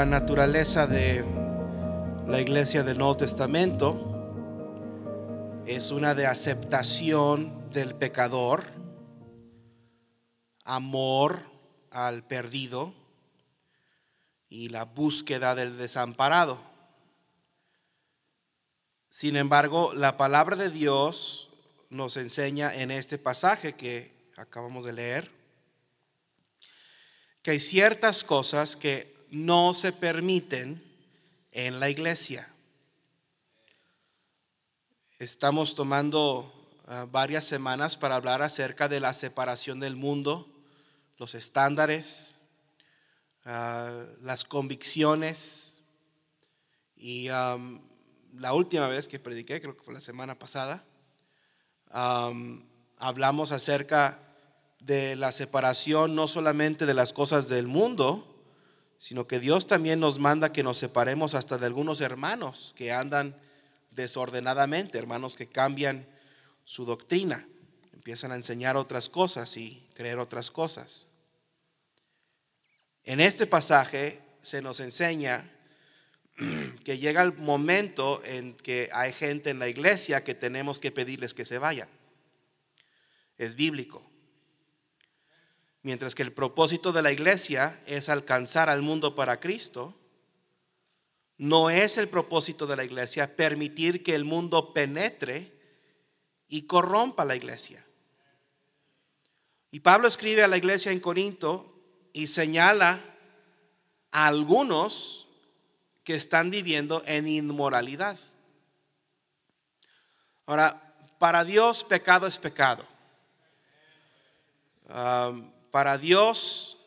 la 0.00 0.06
naturaleza 0.06 0.86
de 0.86 1.22
la 2.26 2.40
iglesia 2.40 2.82
del 2.82 2.96
Nuevo 2.96 3.18
Testamento 3.18 4.00
es 5.66 5.90
una 5.90 6.14
de 6.14 6.26
aceptación 6.26 7.68
del 7.70 7.94
pecador, 7.94 8.64
amor 10.64 11.42
al 11.90 12.26
perdido 12.26 12.94
y 14.48 14.70
la 14.70 14.86
búsqueda 14.86 15.54
del 15.54 15.76
desamparado. 15.76 16.58
Sin 19.10 19.36
embargo, 19.36 19.92
la 19.92 20.16
palabra 20.16 20.56
de 20.56 20.70
Dios 20.70 21.50
nos 21.90 22.16
enseña 22.16 22.74
en 22.74 22.90
este 22.90 23.18
pasaje 23.18 23.74
que 23.74 24.14
acabamos 24.38 24.86
de 24.86 24.94
leer 24.94 25.40
que 27.42 27.52
hay 27.52 27.60
ciertas 27.60 28.24
cosas 28.24 28.76
que 28.76 29.09
no 29.30 29.74
se 29.74 29.92
permiten 29.92 30.82
en 31.52 31.80
la 31.80 31.88
iglesia. 31.88 32.48
Estamos 35.18 35.74
tomando 35.74 36.52
ah, 36.86 37.06
varias 37.10 37.44
semanas 37.44 37.96
para 37.96 38.16
hablar 38.16 38.42
acerca 38.42 38.88
de 38.88 39.00
la 39.00 39.12
separación 39.12 39.78
del 39.80 39.96
mundo, 39.96 40.48
los 41.18 41.34
estándares, 41.34 42.36
ah, 43.44 44.04
las 44.22 44.44
convicciones. 44.44 45.82
Y 46.96 47.28
la 47.28 48.52
última 48.52 48.86
vez 48.88 49.08
que 49.08 49.18
prediqué, 49.18 49.62
creo 49.62 49.74
que 49.74 49.82
fue 49.82 49.94
la 49.94 50.02
semana 50.02 50.38
pasada, 50.38 50.84
hablamos 52.98 53.52
acerca 53.52 54.18
de 54.80 55.16
la 55.16 55.32
separación 55.32 56.14
no 56.14 56.28
solamente 56.28 56.84
de 56.84 56.92
las 56.92 57.14
cosas 57.14 57.48
del 57.48 57.66
mundo, 57.66 58.29
sino 59.00 59.26
que 59.26 59.40
Dios 59.40 59.66
también 59.66 59.98
nos 59.98 60.18
manda 60.18 60.52
que 60.52 60.62
nos 60.62 60.76
separemos 60.76 61.34
hasta 61.34 61.56
de 61.56 61.64
algunos 61.64 62.02
hermanos 62.02 62.74
que 62.76 62.92
andan 62.92 63.34
desordenadamente, 63.92 64.98
hermanos 64.98 65.36
que 65.36 65.48
cambian 65.48 66.06
su 66.64 66.84
doctrina, 66.84 67.48
empiezan 67.94 68.30
a 68.30 68.36
enseñar 68.36 68.76
otras 68.76 69.08
cosas 69.08 69.56
y 69.56 69.88
creer 69.94 70.18
otras 70.18 70.50
cosas. 70.50 71.06
En 73.04 73.20
este 73.20 73.46
pasaje 73.46 74.20
se 74.42 74.60
nos 74.60 74.80
enseña 74.80 75.50
que 76.84 76.98
llega 76.98 77.22
el 77.22 77.32
momento 77.32 78.22
en 78.22 78.54
que 78.54 78.90
hay 78.92 79.14
gente 79.14 79.48
en 79.48 79.58
la 79.58 79.68
iglesia 79.68 80.22
que 80.22 80.34
tenemos 80.34 80.78
que 80.78 80.92
pedirles 80.92 81.32
que 81.32 81.46
se 81.46 81.56
vayan. 81.56 81.88
Es 83.38 83.54
bíblico. 83.56 84.09
Mientras 85.82 86.14
que 86.14 86.22
el 86.22 86.32
propósito 86.32 86.92
de 86.92 87.02
la 87.02 87.12
iglesia 87.12 87.80
es 87.86 88.08
alcanzar 88.08 88.68
al 88.68 88.82
mundo 88.82 89.14
para 89.14 89.40
Cristo, 89.40 89.94
no 91.38 91.70
es 91.70 91.96
el 91.96 92.08
propósito 92.08 92.66
de 92.66 92.76
la 92.76 92.84
iglesia 92.84 93.34
permitir 93.34 94.02
que 94.02 94.14
el 94.14 94.26
mundo 94.26 94.74
penetre 94.74 95.58
y 96.48 96.66
corrompa 96.66 97.24
la 97.24 97.34
iglesia. 97.34 97.82
Y 99.70 99.80
Pablo 99.80 100.06
escribe 100.06 100.42
a 100.42 100.48
la 100.48 100.58
iglesia 100.58 100.92
en 100.92 101.00
Corinto 101.00 101.72
y 102.12 102.26
señala 102.26 103.00
a 104.10 104.26
algunos 104.26 105.28
que 106.04 106.14
están 106.14 106.50
viviendo 106.50 107.02
en 107.06 107.26
inmoralidad. 107.26 108.18
Ahora, 110.44 110.94
para 111.18 111.44
Dios 111.44 111.84
pecado 111.84 112.26
es 112.26 112.36
pecado. 112.36 112.84
Um, 114.88 115.50
para 115.70 115.98
Dios 115.98 116.78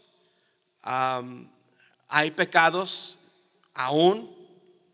hay 0.83 2.31
pecados 2.31 3.17
aún, 3.73 4.33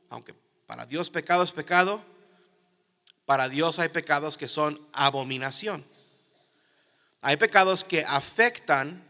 aunque 0.09 0.33
para 0.67 0.85
Dios 0.85 1.09
pecado 1.09 1.43
es 1.43 1.51
pecado, 1.51 2.03
para 3.25 3.49
Dios 3.49 3.79
hay 3.79 3.89
pecados 3.89 4.37
que 4.37 4.47
son 4.47 4.79
abominación. 4.93 5.85
Hay 7.21 7.37
pecados 7.37 7.83
que 7.83 8.05
afectan 8.05 9.03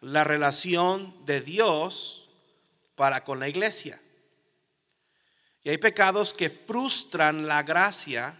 la 0.00 0.24
relación 0.24 1.14
de 1.26 1.40
Dios 1.40 2.28
para 2.94 3.24
con 3.24 3.38
la 3.38 3.48
iglesia. 3.48 4.00
Y 5.62 5.70
hay 5.70 5.78
pecados 5.78 6.32
que 6.32 6.50
frustran 6.50 7.46
la 7.46 7.62
gracia 7.62 8.38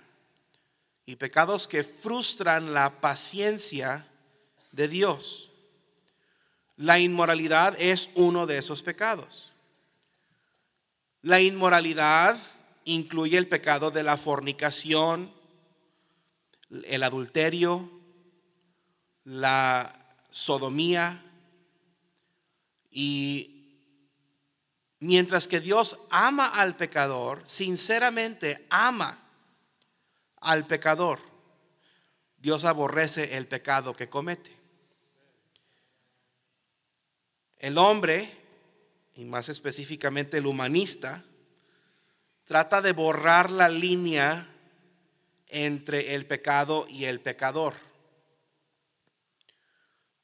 y 1.04 1.16
pecados 1.16 1.69
que 1.69 1.84
frustran 1.84 2.72
la 2.72 3.00
paciencia 3.00 4.06
de 4.72 4.88
Dios. 4.88 5.50
La 6.81 6.99
inmoralidad 6.99 7.79
es 7.79 8.09
uno 8.15 8.47
de 8.47 8.57
esos 8.57 8.83
pecados. 8.83 9.53
La 11.21 11.39
inmoralidad 11.39 12.39
incluye 12.87 13.37
el 13.37 13.47
pecado 13.47 13.91
de 13.91 14.03
la 14.03 14.17
fornicación, 14.17 15.31
el 16.87 17.03
adulterio, 17.03 17.91
la 19.25 19.93
sodomía 20.31 21.23
y 22.91 23.77
mientras 25.01 25.49
que 25.49 25.61
Dios 25.61 26.01
ama 26.09 26.47
al 26.47 26.77
pecador, 26.77 27.43
sinceramente 27.45 28.67
ama 28.71 29.19
al 30.41 30.67
pecador, 30.67 31.21
Dios 32.39 32.65
aborrece 32.65 33.37
el 33.37 33.47
pecado 33.47 33.95
que 33.95 34.09
comete. 34.09 34.59
El 37.60 37.76
hombre, 37.76 38.26
y 39.16 39.26
más 39.26 39.50
específicamente 39.50 40.38
el 40.38 40.47
humanista, 40.47 41.22
trata 42.44 42.81
de 42.81 42.93
borrar 42.93 43.50
la 43.50 43.69
línea 43.69 44.48
entre 45.48 46.15
el 46.15 46.25
pecado 46.25 46.87
y 46.88 47.04
el 47.04 47.21
pecador. 47.21 47.75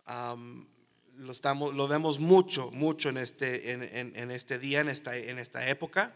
lo, 0.07 1.31
estamos, 1.31 1.75
lo 1.75 1.87
vemos 1.89 2.21
mucho, 2.21 2.71
mucho 2.71 3.11
en 3.11 3.19
este, 3.19 3.73
en, 3.73 4.31
este 4.31 4.59
día, 4.59 4.81
en 4.81 4.89
esta, 4.89 5.15
en 5.15 5.39
esta 5.39 5.69
época, 5.69 6.15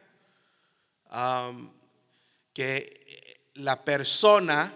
que 2.54 3.44
la 3.52 3.84
persona 3.84 4.72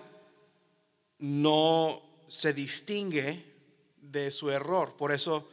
no 1.20 2.02
se 2.28 2.52
distingue 2.52 3.50
de 3.96 4.30
su 4.30 4.50
error. 4.50 4.94
Por 4.98 5.10
eso 5.10 5.48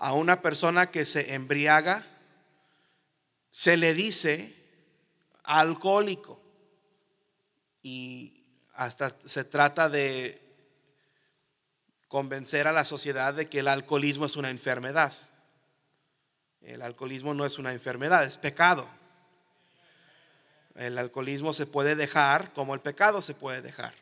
a 0.00 0.14
una 0.14 0.40
persona 0.40 0.90
que 0.90 1.04
se 1.04 1.34
embriaga, 1.34 2.06
se 3.50 3.76
le 3.76 3.92
dice 3.92 4.56
alcohólico. 5.44 6.40
Y 7.82 8.42
hasta 8.72 9.14
se 9.26 9.44
trata 9.44 9.90
de 9.90 10.40
convencer 12.08 12.66
a 12.66 12.72
la 12.72 12.84
sociedad 12.84 13.34
de 13.34 13.50
que 13.50 13.58
el 13.58 13.68
alcoholismo 13.68 14.24
es 14.24 14.36
una 14.36 14.48
enfermedad. 14.48 15.12
El 16.62 16.80
alcoholismo 16.80 17.34
no 17.34 17.44
es 17.44 17.58
una 17.58 17.74
enfermedad, 17.74 18.24
es 18.24 18.38
pecado. 18.38 18.88
El 20.76 20.96
alcoholismo 20.96 21.52
se 21.52 21.66
puede 21.66 21.94
dejar 21.94 22.54
como 22.54 22.72
el 22.72 22.80
pecado 22.80 23.20
se 23.20 23.34
puede 23.34 23.60
dejar. 23.60 23.94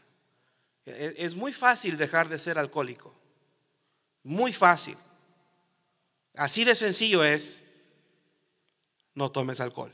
E-, 0.86 1.14
es 1.18 1.34
muy 1.34 1.52
fácil 1.52 1.96
dejar 1.96 2.28
de 2.28 2.38
ser 2.38 2.56
alcohólico. 2.56 3.12
Muy 4.22 4.52
fácil. 4.52 4.96
Así 6.38 6.62
de 6.62 6.76
sencillo 6.76 7.24
es, 7.24 7.64
no 9.12 9.32
tomes 9.32 9.58
alcohol. 9.58 9.92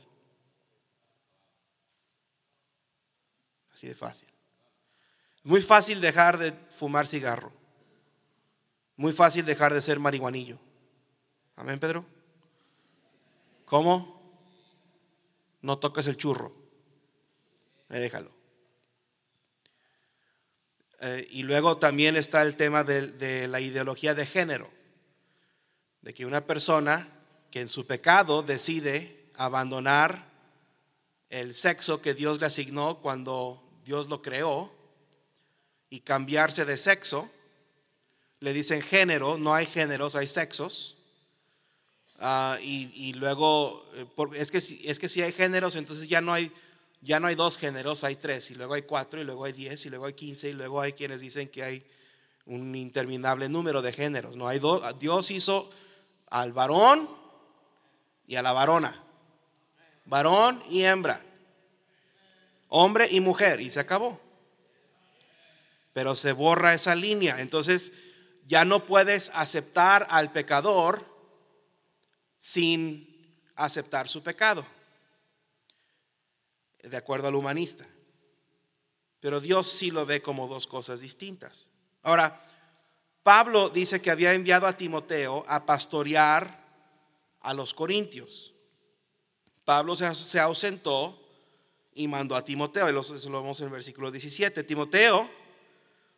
Así 3.73 3.87
de 3.87 3.95
fácil. 3.95 4.27
Muy 5.41 5.59
fácil 5.63 5.99
dejar 6.01 6.37
de 6.37 6.53
fumar 6.69 7.07
cigarro. 7.07 7.51
Muy 8.95 9.11
fácil 9.11 9.43
dejar 9.43 9.73
de 9.73 9.81
ser 9.81 9.97
marihuanillo. 9.97 10.59
Amén, 11.55 11.79
Pedro. 11.79 12.05
¿Cómo? 13.65 14.21
No 15.63 15.79
toques 15.79 16.05
el 16.05 16.15
churro. 16.15 16.55
déjalo. 17.89 18.31
Eh, 21.01 21.27
y 21.31 21.41
luego 21.41 21.79
también 21.79 22.15
está 22.15 22.43
el 22.43 22.55
tema 22.55 22.83
de 22.83 23.47
la 23.47 23.59
ideología 23.59 24.13
de 24.13 24.27
género 24.27 24.74
de 26.05 26.13
que 26.13 26.25
una 26.25 26.45
persona 26.45 27.09
que 27.49 27.61
en 27.61 27.67
su 27.67 27.87
pecado 27.87 28.43
decide 28.43 29.25
abandonar 29.33 30.31
el 31.29 31.55
sexo 31.55 31.99
que 31.99 32.13
Dios 32.13 32.39
le 32.39 32.45
asignó 32.45 32.99
cuando 33.01 33.61
Dios 33.83 34.07
lo 34.07 34.21
creó 34.21 34.71
y 35.89 36.01
cambiarse 36.01 36.63
de 36.63 36.77
sexo, 36.77 37.27
le 38.39 38.53
dicen 38.53 38.83
género, 38.83 39.39
no 39.39 39.55
hay 39.55 39.65
géneros, 39.65 40.13
hay 40.13 40.27
sexos. 40.27 40.95
Ah, 42.19 42.59
y, 42.61 43.13
luego, 43.13 43.83
eh, 43.95 44.05
es, 44.35 44.51
que, 44.51 44.59
es 44.59 44.99
que 44.99 45.09
si 45.09 45.23
hay 45.23 45.33
géneros, 45.33 45.75
entonces 45.75 46.07
ya 46.07 46.21
no 46.21 46.33
hay, 46.33 46.51
ya 47.01 47.19
no 47.19 47.25
hay 47.25 47.35
dos 47.35 47.57
géneros, 47.57 48.03
hay 48.03 48.15
tres, 48.15 48.51
y 48.51 48.55
luego 48.55 48.75
hay 48.75 48.83
cuatro, 48.83 49.19
y 49.19 49.23
luego 49.23 49.43
hay 49.43 49.53
diez, 49.53 49.83
y 49.87 49.89
luego 49.89 50.05
hay 50.05 50.13
quince, 50.13 50.49
y 50.49 50.53
luego 50.53 50.79
hay 50.79 50.93
quienes 50.93 51.19
dicen 51.19 51.49
que 51.49 51.63
hay 51.63 51.83
un 52.45 52.75
interminable 52.75 53.49
número 53.49 53.81
de 53.81 53.91
géneros. 53.91 54.35
No 54.35 54.47
hay 54.47 54.59
dos, 54.59 54.83
Dios 54.99 55.31
hizo 55.31 55.71
al 56.29 56.53
varón 56.53 57.09
y 58.27 58.35
a 58.35 58.41
la 58.41 58.53
varona. 58.53 59.01
Varón 60.05 60.63
y 60.69 60.83
hembra. 60.83 61.21
Hombre 62.69 63.07
y 63.09 63.19
mujer. 63.19 63.59
Y 63.59 63.71
se 63.71 63.79
acabó. 63.79 64.19
Pero 65.93 66.15
se 66.15 66.31
borra 66.31 66.73
esa 66.73 66.95
línea. 66.95 67.39
Entonces 67.39 67.93
ya 68.45 68.65
no 68.65 68.85
puedes 68.85 69.31
aceptar 69.33 70.07
al 70.09 70.31
pecador 70.31 71.05
sin 72.37 73.39
aceptar 73.55 74.07
su 74.07 74.21
pecado. 74.21 74.65
De 76.83 76.97
acuerdo 76.97 77.27
al 77.27 77.35
humanista. 77.35 77.85
Pero 79.19 79.41
Dios 79.41 79.67
sí 79.67 79.89
lo 79.89 80.05
ve 80.05 80.21
como 80.21 80.47
dos 80.47 80.67
cosas 80.67 80.99
distintas. 80.99 81.67
Ahora, 82.03 82.39
Pablo 83.25 83.69
dice 83.69 84.03
que 84.03 84.11
había 84.11 84.35
enviado 84.35 84.67
a 84.67 84.77
Timoteo 84.77 85.43
a 85.47 85.65
pastorear 85.65 86.63
a 87.41 87.55
los 87.55 87.73
corintios. 87.73 88.53
Pablo 89.63 89.95
se, 89.95 90.39
ausentó 90.39 91.19
y 91.95 92.07
mandó 92.07 92.35
a 92.35 92.45
Timoteo, 92.45 92.87
y 92.87 92.95
eso 92.95 93.29
lo 93.31 93.41
vemos 93.41 93.59
en 93.61 93.65
el 93.65 93.71
versículo 93.71 94.11
17. 94.11 94.63
Timoteo 94.63 95.27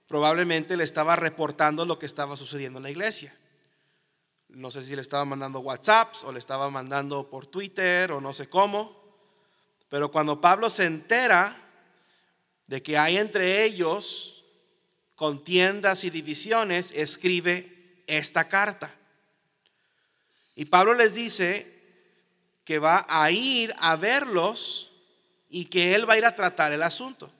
probablemente 0.05 0.75
le 0.75 0.83
estaba 0.83 1.15
reportando 1.15 1.85
lo 1.85 1.97
que 1.97 2.05
estaba 2.05 2.35
sucediendo 2.35 2.79
en 2.79 2.83
la 2.83 2.89
iglesia. 2.89 3.33
No 4.49 4.69
sé 4.69 4.83
si 4.83 4.93
le 4.93 5.01
estaba 5.01 5.23
mandando 5.23 5.61
WhatsApps 5.61 6.25
o 6.25 6.33
le 6.33 6.39
estaba 6.39 6.69
mandando 6.69 7.29
por 7.29 7.47
Twitter 7.47 8.11
o 8.11 8.19
no 8.19 8.33
sé 8.33 8.49
cómo. 8.49 9.01
Pero 9.87 10.11
cuando 10.11 10.41
Pablo 10.41 10.69
se 10.69 10.83
entera 10.83 11.55
de 12.65 12.83
que 12.83 12.97
hay 12.97 13.17
entre 13.17 13.63
ellos 13.63 14.36
contiendas 15.17 16.03
y 16.03 16.11
divisiones, 16.11 16.93
escribe 16.95 18.03
esta 18.05 18.47
carta. 18.47 18.93
Y 20.55 20.65
Pablo 20.65 20.93
les 20.93 21.15
dice 21.15 21.73
que 22.63 22.77
va 22.77 23.03
a 23.09 23.31
ir 23.31 23.73
a 23.79 23.95
verlos 23.95 24.91
y 25.49 25.65
que 25.65 25.95
él 25.95 26.07
va 26.07 26.13
a 26.13 26.17
ir 26.19 26.25
a 26.25 26.35
tratar 26.35 26.71
el 26.71 26.83
asunto. 26.83 27.33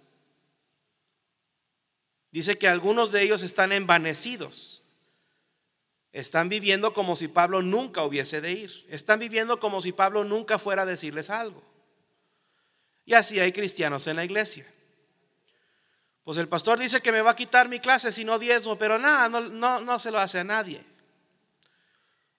Dice 2.31 2.57
que 2.57 2.68
algunos 2.68 3.12
de 3.12 3.21
ellos 3.21 3.44
están 3.44 3.71
envanecidos. 3.71 4.81
Están 6.13 6.50
viviendo 6.50 6.95
como 6.95 7.15
si 7.15 7.27
Pablo 7.27 7.62
nunca 7.62 8.01
hubiese 8.01 8.41
de 8.41 8.53
ir. 8.53 8.85
Están 8.89 9.19
viviendo 9.19 9.59
como 9.59 9.81
si 9.81 9.91
Pablo 9.91 10.23
nunca 10.23 10.57
fuera 10.57 10.81
a 10.81 10.88
decirles 10.88 11.30
algo. 11.30 11.63
Y 13.06 13.13
así 13.13 13.39
hay 13.39 13.51
cristianos 13.51 14.07
en 14.07 14.15
la 14.15 14.25
iglesia. 14.25 14.65
Pues 16.27 16.38
el 16.39 16.50
pastor 16.50 16.77
dice 16.77 17.00
que 17.00 17.13
me 17.13 17.21
va 17.21 17.31
a 17.31 17.35
quitar 17.38 17.69
mi 17.69 17.79
clase 17.79 18.12
si 18.12 18.25
no 18.25 18.38
diezmo, 18.38 18.77
pero 18.77 19.00
nada, 19.00 19.29
no, 19.29 19.39
no, 19.39 19.79
no 19.79 19.97
se 19.97 20.12
lo 20.12 20.19
hace 20.19 20.39
a 20.39 20.44
nadie. 20.44 20.83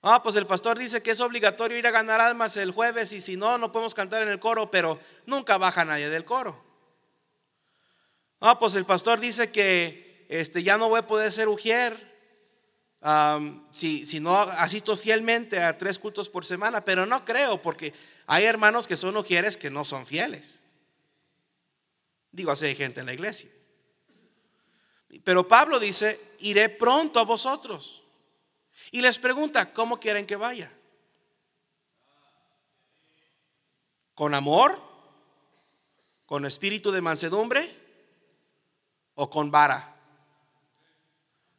Ah, 0.02 0.22
pues 0.22 0.36
el 0.36 0.46
pastor 0.46 0.78
dice 0.78 1.02
que 1.02 1.12
es 1.12 1.20
obligatorio 1.20 1.78
ir 1.78 1.86
a 1.86 1.90
ganar 1.90 2.20
almas 2.20 2.58
el 2.58 2.70
jueves 2.70 3.12
y 3.14 3.22
si 3.22 3.38
no, 3.38 3.56
no 3.56 3.72
podemos 3.72 3.94
cantar 3.94 4.22
en 4.22 4.28
el 4.28 4.38
coro, 4.38 4.70
pero 4.70 5.00
nunca 5.24 5.56
baja 5.56 5.86
nadie 5.86 6.10
del 6.10 6.26
coro. 6.26 6.62
Ah, 8.40 8.58
pues 8.58 8.74
el 8.74 8.84
pastor 8.84 9.20
dice 9.20 9.50
que 9.50 10.26
este, 10.28 10.62
ya 10.62 10.76
no 10.76 10.90
voy 10.90 10.98
a 10.98 11.06
poder 11.06 11.32
ser 11.32 11.48
ujier 11.48 11.96
si, 13.70 14.04
si, 14.04 14.20
no 14.20 14.36
asisto 14.36 14.98
fielmente 14.98 15.62
a 15.62 15.78
tres 15.78 15.98
cultos 15.98 16.28
por 16.28 16.44
semana, 16.44 16.84
pero 16.84 17.06
no 17.06 17.24
creo 17.24 17.62
porque 17.62 17.94
hay 18.26 18.44
hermanos 18.44 18.86
que 18.86 18.98
son 18.98 19.16
ujieres 19.16 19.56
que 19.56 19.70
no 19.70 19.86
son 19.86 20.06
fieles. 20.06 20.60
Digo, 22.30 22.50
así 22.50 22.66
hay 22.66 22.74
gente 22.74 23.00
en 23.00 23.06
la 23.06 23.14
iglesia. 23.14 23.48
Pero 25.24 25.48
Pablo 25.48 25.80
dice, 25.80 26.34
iré 26.40 26.68
pronto 26.68 27.18
a 27.18 27.24
vosotros. 27.24 28.02
Y 28.90 29.00
les 29.00 29.18
pregunta, 29.18 29.72
¿cómo 29.72 29.98
quieren 29.98 30.26
que 30.26 30.36
vaya? 30.36 30.72
¿Con 34.14 34.34
amor? 34.34 34.82
¿Con 36.26 36.44
espíritu 36.44 36.90
de 36.90 37.00
mansedumbre? 37.00 37.74
¿O 39.14 39.30
con 39.30 39.50
vara? 39.50 39.96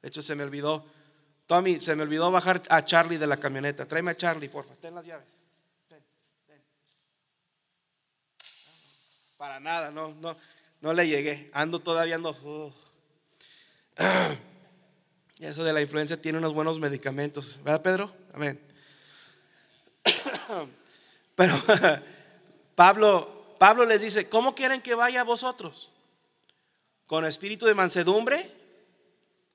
De 0.01 0.07
hecho, 0.07 0.21
se 0.21 0.35
me 0.35 0.43
olvidó, 0.43 0.85
Tommy, 1.47 1.81
se 1.81 1.95
me 1.95 2.03
olvidó 2.03 2.31
bajar 2.31 2.61
a 2.69 2.85
Charlie 2.85 3.17
de 3.17 3.27
la 3.27 3.37
camioneta. 3.37 3.87
Tráeme 3.87 4.11
a 4.11 4.17
Charlie, 4.17 4.49
porfa. 4.49 4.75
Ten 4.75 4.95
las 4.95 5.05
llaves. 5.05 5.27
Para 9.37 9.59
nada, 9.59 9.89
no, 9.89 10.13
no, 10.15 10.35
no 10.81 10.93
le 10.93 11.07
llegué. 11.07 11.49
Ando 11.53 11.79
todavía, 11.79 12.15
ando. 12.15 12.35
Eso 15.39 15.63
de 15.63 15.73
la 15.73 15.81
influencia 15.81 16.21
tiene 16.21 16.37
unos 16.37 16.53
buenos 16.53 16.79
medicamentos, 16.79 17.59
¿verdad, 17.63 17.81
Pedro? 17.81 18.13
Amén. 18.33 18.59
Pero 21.35 21.53
Pablo, 22.75 23.55
Pablo 23.57 23.85
les 23.85 24.01
dice, 24.01 24.29
¿cómo 24.29 24.55
quieren 24.55 24.81
que 24.81 24.95
vaya 24.95 25.21
a 25.21 25.25
vosotros? 25.25 25.91
¿Con 27.07 27.25
espíritu 27.25 27.65
de 27.65 27.75
mansedumbre 27.75 28.51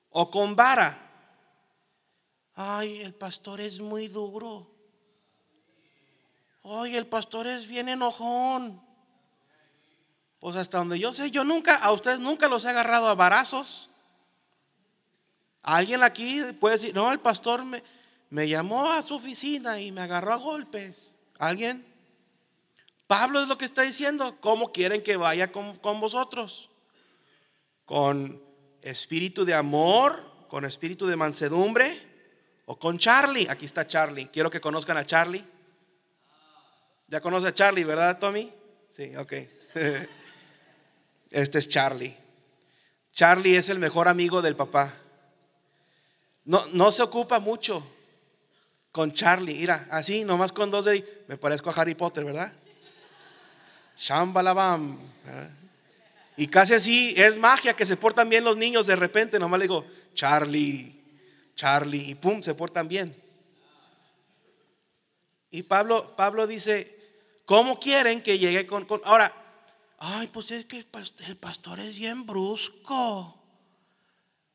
o 0.09 0.29
con 0.29 0.55
vara? 0.55 1.01
Ay, 2.55 3.01
el 3.01 3.13
pastor 3.13 3.61
es 3.61 3.79
muy 3.79 4.07
duro. 4.07 4.71
Ay, 6.63 6.95
el 6.95 7.05
pastor 7.05 7.47
es 7.47 7.67
bien 7.67 7.89
enojón. 7.89 8.81
Pues 10.39 10.55
hasta 10.55 10.77
donde 10.77 10.99
yo 10.99 11.13
sé, 11.13 11.31
yo 11.31 11.43
nunca, 11.43 11.75
a 11.75 11.91
ustedes 11.91 12.19
nunca 12.19 12.47
los 12.47 12.65
he 12.65 12.69
agarrado 12.69 13.07
a 13.07 13.15
varazos. 13.15 13.89
Alguien 15.65 16.03
aquí 16.03 16.43
puede 16.59 16.75
decir, 16.75 16.93
no, 16.93 17.11
el 17.11 17.19
pastor 17.19 17.65
me, 17.65 17.81
me 18.29 18.47
llamó 18.47 18.91
a 18.91 19.01
su 19.01 19.15
oficina 19.15 19.81
y 19.81 19.91
me 19.91 20.01
agarró 20.01 20.33
a 20.33 20.35
golpes. 20.35 21.15
¿Alguien? 21.39 21.83
Pablo 23.07 23.41
es 23.41 23.47
lo 23.47 23.57
que 23.57 23.65
está 23.65 23.81
diciendo. 23.81 24.37
¿Cómo 24.41 24.71
quieren 24.71 25.01
que 25.01 25.17
vaya 25.17 25.51
con, 25.51 25.77
con 25.79 25.99
vosotros? 25.99 26.69
¿Con 27.83 28.43
espíritu 28.83 29.43
de 29.43 29.55
amor? 29.55 30.23
¿Con 30.49 30.65
espíritu 30.65 31.07
de 31.07 31.15
mansedumbre? 31.15 31.99
¿O 32.67 32.77
con 32.77 32.99
Charlie? 32.99 33.47
Aquí 33.49 33.65
está 33.65 33.87
Charlie. 33.87 34.27
Quiero 34.27 34.51
que 34.51 34.61
conozcan 34.61 34.97
a 34.97 35.05
Charlie. 35.05 35.43
Ya 37.07 37.21
conoce 37.21 37.47
a 37.47 37.53
Charlie, 37.55 37.85
¿verdad, 37.85 38.19
Tommy? 38.19 38.53
Sí, 38.95 39.15
ok. 39.15 39.33
Este 41.31 41.57
es 41.57 41.67
Charlie. 41.67 42.15
Charlie 43.11 43.57
es 43.57 43.69
el 43.69 43.79
mejor 43.79 44.07
amigo 44.07 44.43
del 44.43 44.55
papá. 44.55 44.93
No, 46.45 46.63
no 46.73 46.91
se 46.91 47.01
ocupa 47.01 47.39
mucho 47.39 47.85
con 48.91 49.11
Charlie. 49.11 49.55
Mira, 49.55 49.87
así, 49.91 50.23
nomás 50.23 50.53
con 50.53 50.69
dos 50.69 50.85
de 50.85 51.25
Me 51.27 51.37
parezco 51.37 51.69
a 51.69 51.73
Harry 51.73 51.95
Potter, 51.95 52.23
¿verdad? 52.23 52.53
Shambalabam. 53.97 54.97
Y 56.37 56.47
casi 56.47 56.73
así 56.73 57.13
es 57.17 57.39
magia 57.39 57.73
que 57.73 57.85
se 57.85 57.97
portan 57.97 58.29
bien 58.29 58.43
los 58.43 58.57
niños 58.57 58.85
de 58.85 58.95
repente. 58.95 59.39
Nomás 59.39 59.59
le 59.59 59.65
digo, 59.65 59.85
Charlie, 60.13 61.01
Charlie, 61.55 62.09
y 62.09 62.15
pum, 62.15 62.41
se 62.41 62.53
portan 62.53 62.87
bien. 62.87 63.15
Y 65.49 65.63
Pablo, 65.63 66.15
Pablo 66.15 66.45
dice, 66.45 67.41
¿cómo 67.45 67.79
quieren 67.79 68.21
que 68.21 68.37
llegue 68.37 68.67
con, 68.67 68.85
con... 68.85 69.01
Ahora, 69.05 69.33
ay, 69.99 70.27
pues 70.27 70.51
es 70.51 70.65
que 70.65 70.77
el 70.77 71.37
pastor 71.37 71.79
es 71.79 71.97
bien 71.97 72.25
brusco. 72.25 73.41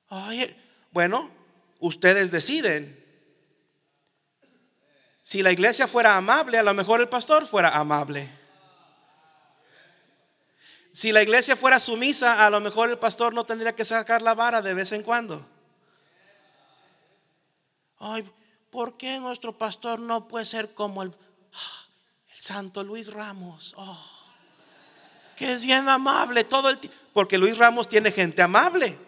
Ay, 0.08 0.54
bueno, 0.92 1.39
ustedes 1.80 2.30
deciden. 2.30 2.96
Si 5.22 5.42
la 5.42 5.52
iglesia 5.52 5.86
fuera 5.86 6.16
amable, 6.16 6.58
a 6.58 6.62
lo 6.62 6.74
mejor 6.74 7.00
el 7.00 7.08
pastor 7.08 7.46
fuera 7.46 7.70
amable. 7.70 8.30
Si 10.92 11.12
la 11.12 11.22
iglesia 11.22 11.56
fuera 11.56 11.78
sumisa, 11.78 12.44
a 12.44 12.50
lo 12.50 12.60
mejor 12.60 12.90
el 12.90 12.98
pastor 12.98 13.32
no 13.32 13.44
tendría 13.44 13.74
que 13.74 13.84
sacar 13.84 14.22
la 14.22 14.34
vara 14.34 14.60
de 14.60 14.74
vez 14.74 14.92
en 14.92 15.02
cuando. 15.02 15.46
Ay, 17.98 18.28
¿por 18.70 18.96
qué 18.96 19.20
nuestro 19.20 19.56
pastor 19.56 20.00
no 20.00 20.26
puede 20.26 20.46
ser 20.46 20.74
como 20.74 21.02
el, 21.02 21.10
el 21.10 22.36
Santo 22.40 22.82
Luis 22.82 23.12
Ramos? 23.12 23.74
Oh, 23.76 24.20
que 25.36 25.52
es 25.52 25.62
bien 25.62 25.88
amable 25.88 26.42
todo 26.44 26.70
el 26.70 26.78
tiempo. 26.78 26.98
Porque 27.12 27.38
Luis 27.38 27.56
Ramos 27.56 27.88
tiene 27.88 28.10
gente 28.10 28.42
amable. 28.42 28.98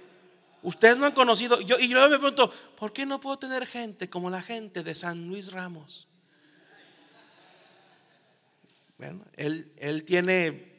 Ustedes 0.62 0.96
no 0.96 1.06
han 1.06 1.12
conocido, 1.12 1.60
yo, 1.60 1.78
y 1.78 1.88
yo 1.88 2.00
me 2.08 2.18
pregunto, 2.18 2.52
¿por 2.76 2.92
qué 2.92 3.04
no 3.04 3.18
puedo 3.18 3.38
tener 3.38 3.66
gente 3.66 4.08
como 4.08 4.30
la 4.30 4.40
gente 4.40 4.84
de 4.84 4.94
San 4.94 5.26
Luis 5.26 5.50
Ramos? 5.50 6.06
Bueno, 8.96 9.24
él, 9.36 9.72
él 9.78 10.04
tiene 10.04 10.72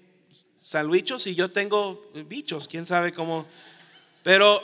salwichos 0.58 1.28
y 1.28 1.36
yo 1.36 1.52
tengo 1.52 2.10
bichos, 2.25 2.70
quién 2.70 2.86
sabe 2.86 3.12
cómo. 3.12 3.46
Pero, 4.24 4.62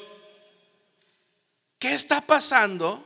¿qué 1.78 1.94
está 1.94 2.22
pasando 2.22 3.06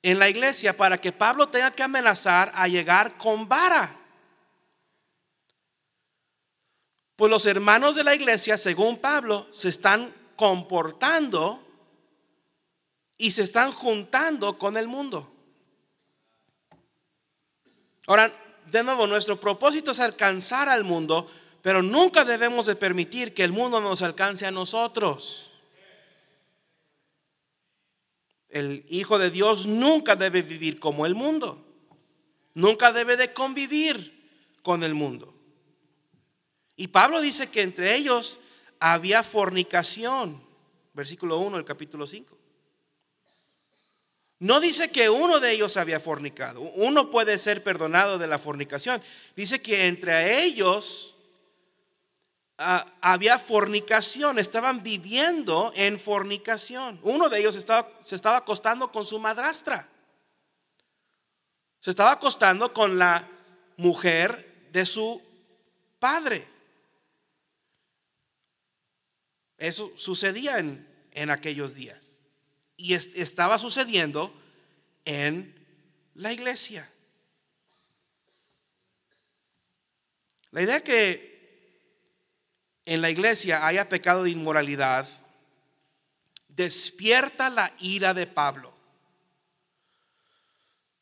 en 0.00 0.18
la 0.18 0.30
iglesia 0.30 0.74
para 0.74 0.98
que 0.98 1.12
Pablo 1.12 1.48
tenga 1.48 1.70
que 1.70 1.82
amenazar 1.82 2.50
a 2.54 2.66
llegar 2.66 3.18
con 3.18 3.46
vara? 3.46 3.94
Pues 7.14 7.30
los 7.30 7.44
hermanos 7.44 7.94
de 7.94 8.04
la 8.04 8.14
iglesia, 8.14 8.56
según 8.56 8.96
Pablo, 8.98 9.46
se 9.52 9.68
están 9.68 10.21
comportando 10.42 11.62
y 13.16 13.30
se 13.30 13.44
están 13.44 13.70
juntando 13.70 14.58
con 14.58 14.76
el 14.76 14.88
mundo. 14.88 15.32
Ahora, 18.08 18.36
de 18.68 18.82
nuevo, 18.82 19.06
nuestro 19.06 19.38
propósito 19.38 19.92
es 19.92 20.00
alcanzar 20.00 20.68
al 20.68 20.82
mundo, 20.82 21.30
pero 21.62 21.80
nunca 21.80 22.24
debemos 22.24 22.66
de 22.66 22.74
permitir 22.74 23.34
que 23.34 23.44
el 23.44 23.52
mundo 23.52 23.80
nos 23.80 24.02
alcance 24.02 24.44
a 24.44 24.50
nosotros. 24.50 25.52
El 28.48 28.84
Hijo 28.88 29.20
de 29.20 29.30
Dios 29.30 29.66
nunca 29.66 30.16
debe 30.16 30.42
vivir 30.42 30.80
como 30.80 31.06
el 31.06 31.14
mundo. 31.14 31.64
Nunca 32.54 32.90
debe 32.92 33.16
de 33.16 33.32
convivir 33.32 34.58
con 34.62 34.82
el 34.82 34.94
mundo. 34.94 35.32
Y 36.74 36.88
Pablo 36.88 37.20
dice 37.20 37.48
que 37.48 37.62
entre 37.62 37.94
ellos 37.94 38.40
había 38.82 39.22
fornicación. 39.22 40.42
Versículo 40.92 41.38
1 41.38 41.56
del 41.56 41.64
capítulo 41.64 42.04
5. 42.04 42.36
No 44.40 44.58
dice 44.58 44.90
que 44.90 45.08
uno 45.08 45.38
de 45.38 45.52
ellos 45.52 45.76
había 45.76 46.00
fornicado. 46.00 46.60
Uno 46.60 47.08
puede 47.08 47.38
ser 47.38 47.62
perdonado 47.62 48.18
de 48.18 48.26
la 48.26 48.40
fornicación. 48.40 49.00
Dice 49.36 49.62
que 49.62 49.86
entre 49.86 50.42
ellos 50.42 51.14
ah, 52.58 52.84
había 53.00 53.38
fornicación. 53.38 54.40
Estaban 54.40 54.82
viviendo 54.82 55.70
en 55.76 56.00
fornicación. 56.00 56.98
Uno 57.04 57.28
de 57.28 57.38
ellos 57.38 57.54
estaba, 57.54 57.88
se 58.02 58.16
estaba 58.16 58.38
acostando 58.38 58.90
con 58.90 59.06
su 59.06 59.20
madrastra. 59.20 59.88
Se 61.78 61.90
estaba 61.90 62.10
acostando 62.10 62.72
con 62.72 62.98
la 62.98 63.28
mujer 63.76 64.68
de 64.72 64.84
su 64.86 65.22
padre. 66.00 66.51
Eso 69.62 69.92
sucedía 69.96 70.58
en, 70.58 70.84
en 71.12 71.30
aquellos 71.30 71.74
días 71.74 72.18
y 72.76 72.94
estaba 72.94 73.60
sucediendo 73.60 74.34
en 75.04 75.54
la 76.14 76.32
iglesia. 76.32 76.90
La 80.50 80.62
idea 80.62 80.82
que 80.82 81.30
en 82.86 83.02
la 83.02 83.10
iglesia 83.10 83.64
haya 83.64 83.88
pecado 83.88 84.24
de 84.24 84.30
inmoralidad 84.30 85.08
despierta 86.48 87.48
la 87.48 87.72
ira 87.78 88.14
de 88.14 88.26
Pablo. 88.26 88.74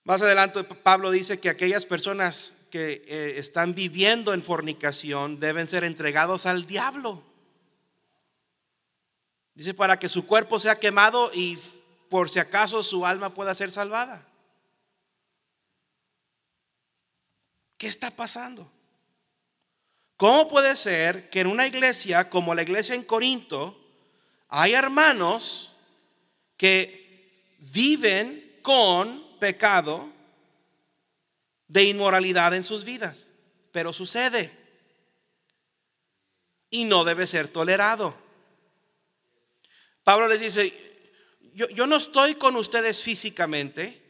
Más 0.04 0.20
adelante 0.20 0.64
Pablo 0.64 1.10
dice 1.10 1.40
que 1.40 1.48
aquellas 1.48 1.86
personas 1.86 2.52
que 2.70 3.04
eh, 3.06 3.38
están 3.38 3.74
viviendo 3.74 4.34
en 4.34 4.42
fornicación 4.42 5.40
deben 5.40 5.66
ser 5.66 5.82
entregados 5.82 6.44
al 6.44 6.66
diablo. 6.66 7.29
Dice, 9.60 9.74
para 9.74 9.98
que 9.98 10.08
su 10.08 10.24
cuerpo 10.24 10.58
sea 10.58 10.78
quemado 10.78 11.30
y 11.34 11.54
por 12.08 12.30
si 12.30 12.38
acaso 12.38 12.82
su 12.82 13.04
alma 13.04 13.34
pueda 13.34 13.54
ser 13.54 13.70
salvada. 13.70 14.26
¿Qué 17.76 17.86
está 17.86 18.10
pasando? 18.10 18.66
¿Cómo 20.16 20.48
puede 20.48 20.76
ser 20.76 21.28
que 21.28 21.40
en 21.40 21.46
una 21.46 21.66
iglesia 21.66 22.30
como 22.30 22.54
la 22.54 22.62
iglesia 22.62 22.94
en 22.94 23.04
Corinto 23.04 23.78
hay 24.48 24.72
hermanos 24.72 25.72
que 26.56 27.58
viven 27.58 28.60
con 28.62 29.22
pecado 29.40 30.08
de 31.68 31.84
inmoralidad 31.84 32.54
en 32.54 32.64
sus 32.64 32.82
vidas? 32.82 33.28
Pero 33.72 33.92
sucede 33.92 34.56
y 36.70 36.84
no 36.84 37.04
debe 37.04 37.26
ser 37.26 37.46
tolerado. 37.46 38.29
Pablo 40.10 40.26
les 40.26 40.40
dice, 40.40 40.74
yo, 41.54 41.86
no 41.86 41.94
estoy 41.94 42.34
con 42.34 42.56
ustedes 42.56 43.00
físicamente, 43.00 44.02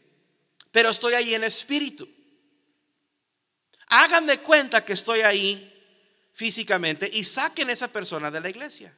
pero 0.70 0.88
estoy 0.88 1.12
ahí 1.12 1.34
en 1.34 1.44
espíritu. 1.44 2.08
Hagan 3.88 4.24
de 4.24 4.38
cuenta 4.38 4.82
que 4.82 4.94
estoy 4.94 5.20
ahí 5.20 6.30
físicamente 6.32 7.06
y 7.12 7.22
saquen 7.22 7.68
esa 7.68 7.88
persona 7.88 8.30
de 8.30 8.40
la 8.40 8.48
iglesia. 8.48 8.96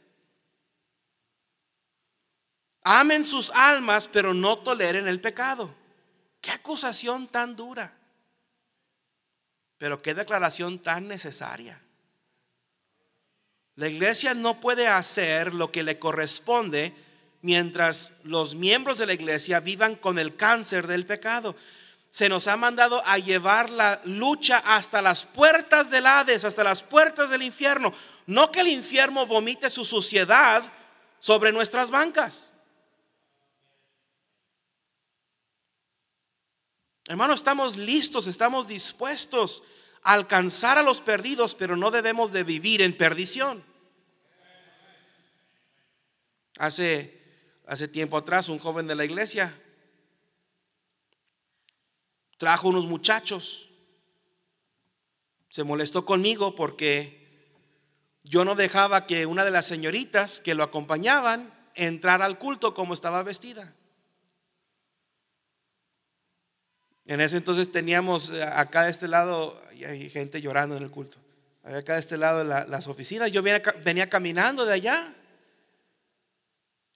Amen 2.84 3.24
sus 3.24 3.50
almas, 3.50 4.06
pero 4.06 4.32
no 4.32 4.60
toleren 4.60 5.08
el 5.08 5.20
pecado. 5.20 5.74
Qué 6.40 6.52
acusación 6.52 7.26
tan 7.26 7.56
dura. 7.56 7.98
Pero 9.76 10.00
qué 10.02 10.14
declaración 10.14 10.78
tan 10.78 11.08
necesaria. 11.08 11.82
La 13.76 13.88
iglesia 13.88 14.34
no 14.34 14.60
puede 14.60 14.86
hacer 14.86 15.54
lo 15.54 15.72
que 15.72 15.82
le 15.82 15.98
corresponde 15.98 16.94
mientras 17.40 18.12
los 18.22 18.54
miembros 18.54 18.98
de 18.98 19.06
la 19.06 19.14
iglesia 19.14 19.60
vivan 19.60 19.96
con 19.96 20.18
el 20.18 20.36
cáncer 20.36 20.86
del 20.86 21.06
pecado. 21.06 21.56
Se 22.10 22.28
nos 22.28 22.46
ha 22.46 22.58
mandado 22.58 23.02
a 23.06 23.16
llevar 23.16 23.70
la 23.70 24.02
lucha 24.04 24.58
hasta 24.58 25.00
las 25.00 25.24
puertas 25.24 25.90
del 25.90 26.06
Hades, 26.06 26.44
hasta 26.44 26.62
las 26.62 26.82
puertas 26.82 27.30
del 27.30 27.42
infierno. 27.42 27.94
No 28.26 28.52
que 28.52 28.60
el 28.60 28.68
infierno 28.68 29.24
vomite 29.24 29.70
su 29.70 29.86
suciedad 29.86 30.62
sobre 31.18 31.52
nuestras 31.52 31.90
bancas. 31.90 32.52
Hermano, 37.08 37.34
estamos 37.34 37.76
listos, 37.78 38.26
estamos 38.26 38.68
dispuestos 38.68 39.62
alcanzar 40.02 40.78
a 40.78 40.82
los 40.82 41.00
perdidos, 41.00 41.54
pero 41.54 41.76
no 41.76 41.90
debemos 41.90 42.32
de 42.32 42.44
vivir 42.44 42.82
en 42.82 42.96
perdición. 42.96 43.64
Hace, 46.58 47.20
hace 47.66 47.88
tiempo 47.88 48.16
atrás 48.16 48.48
un 48.48 48.58
joven 48.58 48.86
de 48.86 48.94
la 48.94 49.04
iglesia 49.04 49.56
trajo 52.42 52.68
unos 52.68 52.86
muchachos. 52.86 53.68
Se 55.48 55.62
molestó 55.62 56.04
conmigo 56.04 56.56
porque 56.56 57.22
yo 58.24 58.44
no 58.44 58.56
dejaba 58.56 59.06
que 59.06 59.26
una 59.26 59.44
de 59.44 59.52
las 59.52 59.66
señoritas 59.66 60.40
que 60.40 60.56
lo 60.56 60.64
acompañaban 60.64 61.54
entrara 61.76 62.24
al 62.24 62.40
culto 62.40 62.74
como 62.74 62.94
estaba 62.94 63.22
vestida. 63.22 63.74
En 67.04 67.20
ese 67.20 67.36
entonces 67.36 67.70
teníamos 67.72 68.30
eh, 68.30 68.42
acá 68.42 68.84
de 68.84 68.90
este 68.90 69.08
lado, 69.08 69.60
y 69.74 69.84
hay 69.84 70.08
gente 70.10 70.40
llorando 70.40 70.76
en 70.76 70.84
el 70.84 70.90
culto, 70.90 71.18
acá 71.64 71.94
de 71.94 72.00
este 72.00 72.16
lado 72.16 72.44
las 72.44 72.86
oficinas, 72.86 73.32
yo 73.32 73.42
venía, 73.42 74.08
caminando 74.08 74.64
de 74.64 74.74
allá. 74.74 75.14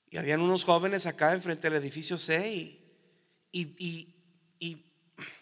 Y 0.08 0.18
habían 0.18 0.40
unos 0.40 0.64
jóvenes 0.64 1.06
acá 1.06 1.34
enfrente 1.34 1.68
del 1.68 1.82
edificio 1.82 2.16
C 2.16 2.48
y, 2.48 2.80
y, 3.52 4.14
y 4.58 4.84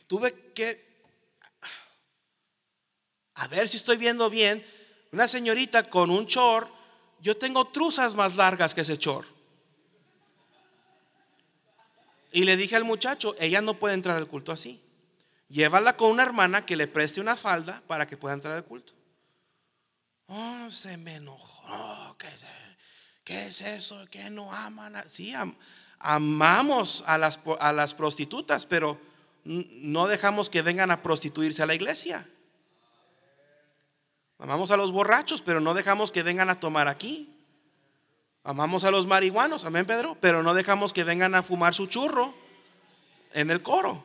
tuve 0.07 0.53
que, 0.55 1.03
a 3.35 3.47
ver 3.49 3.69
si 3.69 3.77
estoy 3.77 3.99
viendo 3.99 4.31
bien, 4.31 4.65
una 5.13 5.29
señorita 5.29 5.89
con 5.91 6.11
un 6.11 6.27
chor, 6.27 6.69
yo 7.21 7.37
tengo 7.37 7.67
truzas 7.69 8.15
más 8.15 8.37
largas 8.37 8.75
que 8.75 8.81
ese 8.81 8.99
chor. 8.99 9.34
Y 12.35 12.43
le 12.43 12.57
dije 12.57 12.75
al 12.75 12.83
muchacho, 12.83 13.37
ella 13.39 13.61
no 13.61 13.79
puede 13.79 13.95
entrar 13.95 14.17
al 14.17 14.27
culto 14.27 14.51
así. 14.51 14.83
Llévala 15.47 15.97
con 15.97 16.11
una 16.11 16.25
hermana 16.25 16.67
que 16.67 16.75
le 16.75 16.89
preste 16.89 17.21
una 17.21 17.37
falda 17.37 17.81
para 17.87 18.09
que 18.09 18.17
pueda 18.17 18.35
entrar 18.35 18.55
al 18.57 18.65
culto. 18.65 18.93
Oh, 20.27 20.69
se 20.73 20.97
me 20.97 21.15
enojó. 21.15 22.17
¿Qué, 23.23 23.47
es 23.47 23.61
eso? 23.61 24.05
¿Qué 24.11 24.31
no 24.31 24.53
aman? 24.53 25.01
Sí, 25.07 25.33
amamos 26.01 27.05
a 27.07 27.19
las, 27.19 27.39
a 27.61 27.73
las 27.73 27.95
prostitutas, 27.95 28.67
pero 28.67 28.99
no 29.45 30.09
dejamos 30.09 30.51
que 30.51 30.63
vengan 30.63 30.91
a 30.91 31.03
prostituirse 31.03 31.63
a 31.63 31.67
la 31.67 31.77
iglesia. 31.77 32.27
Amamos 34.41 34.73
a 34.73 34.77
los 34.77 34.91
borrachos, 34.91 35.41
pero 35.41 35.61
no 35.61 35.73
dejamos 35.73 36.11
que 36.11 36.25
vengan 36.25 36.51
a 36.51 36.59
tomar 36.59 36.89
aquí. 36.89 37.34
Amamos 38.45 38.85
a 38.85 38.91
los 38.91 39.07
marihuanos, 39.07 39.65
amén 39.65 39.87
Pedro, 39.87 40.19
pero 40.21 40.43
no 40.43 40.53
dejamos 40.53 40.93
que 40.93 41.03
vengan 41.03 41.35
a 41.35 41.43
fumar 41.43 41.75
su 41.75 41.87
churro 41.87 42.35
en 43.33 43.51
el 43.51 43.63
coro. 43.63 44.05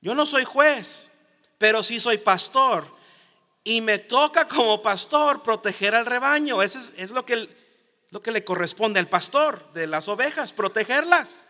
Yo 0.00 0.14
no 0.14 0.26
soy 0.26 0.44
juez, 0.44 1.10
pero 1.58 1.82
sí 1.82 1.98
soy 1.98 2.18
pastor. 2.18 2.86
Y 3.64 3.80
me 3.80 3.98
toca 3.98 4.46
como 4.46 4.80
pastor 4.80 5.42
proteger 5.42 5.96
al 5.96 6.06
rebaño. 6.06 6.62
Eso 6.62 6.78
es, 6.96 7.10
lo, 7.10 7.26
que, 7.26 7.48
lo 8.10 8.22
que 8.22 8.30
le 8.30 8.44
corresponde 8.44 9.00
al 9.00 9.08
pastor 9.08 9.72
de 9.72 9.88
las 9.88 10.06
ovejas, 10.06 10.52
protegerlas. 10.52 11.48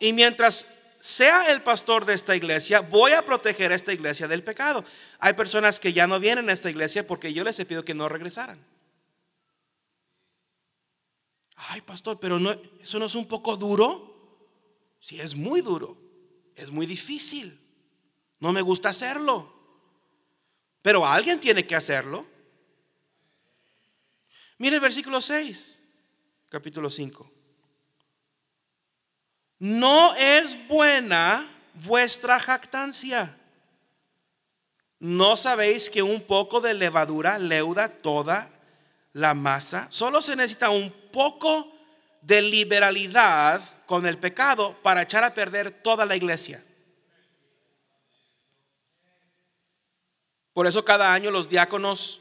Y 0.00 0.12
mientras 0.12 0.66
sea 1.00 1.52
el 1.52 1.62
pastor 1.62 2.04
de 2.04 2.14
esta 2.14 2.34
iglesia, 2.34 2.80
voy 2.80 3.12
a 3.12 3.22
proteger 3.22 3.70
a 3.70 3.76
esta 3.76 3.92
iglesia 3.92 4.26
del 4.26 4.42
pecado. 4.42 4.84
Hay 5.20 5.34
personas 5.34 5.78
que 5.78 5.92
ya 5.92 6.08
no 6.08 6.18
vienen 6.18 6.50
a 6.50 6.52
esta 6.52 6.70
iglesia 6.70 7.06
porque 7.06 7.32
yo 7.32 7.44
les 7.44 7.60
he 7.60 7.64
pedido 7.64 7.84
que 7.84 7.94
no 7.94 8.08
regresaran. 8.08 8.71
Ay, 11.56 11.80
pastor, 11.80 12.18
pero 12.18 12.38
no, 12.38 12.50
eso 12.82 12.98
no 12.98 13.06
es 13.06 13.14
un 13.14 13.26
poco 13.26 13.56
duro. 13.56 14.12
Sí, 14.98 15.20
es 15.20 15.34
muy 15.34 15.60
duro. 15.60 15.96
Es 16.54 16.70
muy 16.70 16.86
difícil. 16.86 17.58
No 18.40 18.52
me 18.52 18.62
gusta 18.62 18.88
hacerlo. 18.88 19.52
Pero 20.82 21.06
alguien 21.06 21.38
tiene 21.40 21.66
que 21.66 21.76
hacerlo. 21.76 22.26
Mire 24.58 24.76
el 24.76 24.80
versículo 24.80 25.20
6, 25.20 25.78
capítulo 26.48 26.90
5. 26.90 27.30
No 29.58 30.14
es 30.16 30.56
buena 30.68 31.48
vuestra 31.74 32.38
jactancia. 32.40 33.38
¿No 34.98 35.36
sabéis 35.36 35.90
que 35.90 36.02
un 36.02 36.20
poco 36.20 36.60
de 36.60 36.74
levadura 36.74 37.38
leuda 37.38 37.88
toda 37.88 38.50
la 39.12 39.34
masa? 39.34 39.88
Solo 39.90 40.22
se 40.22 40.36
necesita 40.36 40.70
un 40.70 40.92
poco 41.12 41.72
de 42.22 42.42
liberalidad 42.42 43.62
con 43.86 44.06
el 44.06 44.18
pecado 44.18 44.76
para 44.82 45.02
echar 45.02 45.22
a 45.22 45.34
perder 45.34 45.70
toda 45.70 46.06
la 46.06 46.16
iglesia. 46.16 46.64
Por 50.52 50.66
eso 50.66 50.84
cada 50.84 51.14
año 51.14 51.30
los 51.30 51.48
diáconos 51.48 52.20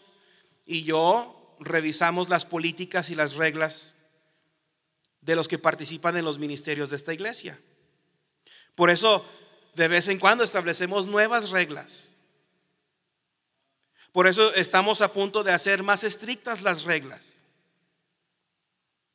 y 0.66 0.84
yo 0.84 1.56
revisamos 1.60 2.30
las 2.30 2.46
políticas 2.46 3.10
y 3.10 3.16
las 3.16 3.34
reglas 3.34 3.96
de 5.22 5.36
los 5.36 5.48
que 5.48 5.60
participan 5.60 6.18
en 6.18 6.26
los 6.26 6.40
ministerios 6.40 6.90
de 6.90 6.98
esta 6.98 7.14
iglesia. 7.14 7.60
Por 8.76 8.90
eso 8.90 9.26
de 9.76 9.88
vez 9.88 10.08
en 10.08 10.20
cuando 10.20 10.44
establecemos 10.44 11.08
nuevas 11.08 11.50
reglas 11.50 12.12
por 14.12 14.28
eso 14.28 14.54
estamos 14.56 15.02
a 15.02 15.14
punto 15.14 15.44
de 15.44 15.54
hacer 15.54 15.84
más 15.84 16.04
estrictas 16.04 16.62
las 16.62 16.84
reglas 16.84 17.41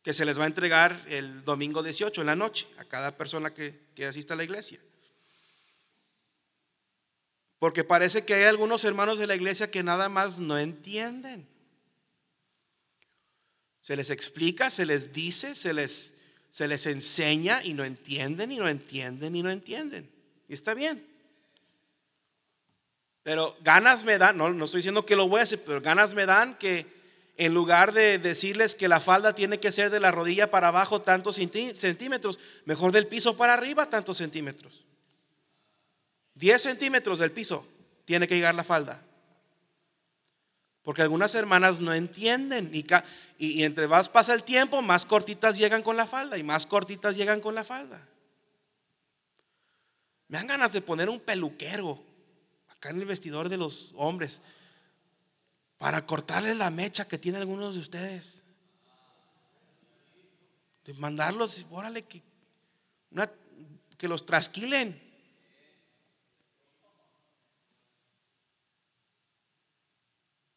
que 0.07 0.15
se 0.15 0.25
les 0.25 0.39
va 0.39 0.45
a 0.45 0.47
entregar 0.47 1.05
el 1.09 1.43
domingo 1.43 1.83
18 1.83 2.21
en 2.21 2.29
la 2.29 2.37
noche 2.37 2.69
a 2.79 2.85
cada 2.85 3.17
persona 3.17 3.53
que, 3.53 4.07
asista 4.09 4.35
a 4.35 4.37
la 4.37 4.45
iglesia. 4.45 4.79
Porque 7.59 7.83
parece 7.83 8.25
que 8.25 8.35
hay 8.35 8.45
algunos 8.45 8.85
hermanos 8.85 9.19
de 9.19 9.27
la 9.27 9.35
iglesia 9.35 9.69
que 9.69 9.83
nada 9.83 10.09
más 10.09 10.39
no 10.39 10.59
entienden. 10.59 11.49
Se 13.81 13.97
les 13.97 14.11
explica, 14.11 14.71
se 14.71 14.87
les 14.87 15.13
dice, 15.13 15.57
se 15.57 15.73
les, 15.73 16.15
se 16.51 16.69
les 16.69 16.87
enseña 16.87 17.65
y 17.65 17.75
no 17.75 17.83
entienden 17.83 18.53
y 18.53 18.59
no 18.59 18.69
entienden 18.69 19.35
y 19.35 19.43
no 19.43 19.51
entienden. 19.51 20.09
Y 20.49 20.55
está 20.55 20.75
bien. 20.75 21.05
Pero 23.25 23.57
ganas 23.61 24.05
me 24.05 24.19
dan, 24.19 24.37
no, 24.37 24.51
no 24.51 24.67
estoy 24.67 24.79
diciendo 24.79 25.05
que 25.05 25.17
lo 25.17 25.27
voy 25.27 25.41
a 25.41 25.43
hacer, 25.43 25.65
pero 25.65 25.81
ganas 25.81 26.15
me 26.15 26.27
dan 26.27 26.57
que 26.59 26.96
en 27.37 27.53
lugar 27.53 27.93
de 27.93 28.19
decirles 28.19 28.75
que 28.75 28.89
la 28.89 29.01
falda 29.01 29.35
tiene 29.35 29.61
que 29.61 29.73
ser 29.73 29.91
de 29.91 30.01
la 30.01 30.11
rodilla 30.11 30.51
para 30.51 30.69
abajo 30.69 31.03
tantos 31.03 31.37
centímetros, 31.37 32.39
mejor 32.65 32.93
del 32.93 33.07
piso 33.07 33.37
para 33.37 33.55
arriba 33.55 33.91
tantos 33.91 34.17
centímetros. 34.17 34.85
10 36.35 36.63
centímetros 36.63 37.19
del 37.19 37.33
piso 37.33 37.67
tiene 38.05 38.29
que 38.29 38.37
llegar 38.37 38.55
la 38.55 38.65
falda. 38.65 39.03
Porque 40.83 41.03
algunas 41.03 41.35
hermanas 41.35 41.81
no 41.81 41.93
entienden 41.93 42.71
y, 43.39 43.65
entre 43.65 43.89
más 43.89 44.09
pasa 44.09 44.33
el 44.33 44.45
tiempo, 44.45 44.81
más 44.83 45.05
cortitas 45.05 45.59
llegan 45.59 45.83
con 45.83 45.97
la 45.97 46.07
falda 46.07 46.39
y 46.39 46.43
más 46.43 46.65
cortitas 46.65 47.17
llegan 47.17 47.41
con 47.41 47.55
la 47.55 47.65
falda. 47.65 48.07
Me 50.29 50.39
dan 50.39 50.47
ganas 50.47 50.73
de 50.73 50.81
poner 50.81 51.09
un 51.09 51.21
peluquero 51.21 52.03
acá 52.69 52.91
en 52.91 52.97
el 52.99 53.05
vestidor 53.05 53.49
de 53.49 53.57
los 53.57 53.93
hombres, 53.97 54.41
para 55.79 56.07
cortarles 56.07 56.57
la 56.57 56.71
mecha 56.71 57.07
que 57.07 57.19
tienen 57.19 57.41
algunos 57.41 57.75
de 57.75 57.81
ustedes. 57.81 58.43
De 60.85 60.95
mandarlos, 60.95 61.65
órale, 61.71 62.03
que, 62.03 62.23
que 63.99 64.09
los 64.09 64.25
trasquilen. 64.25 65.07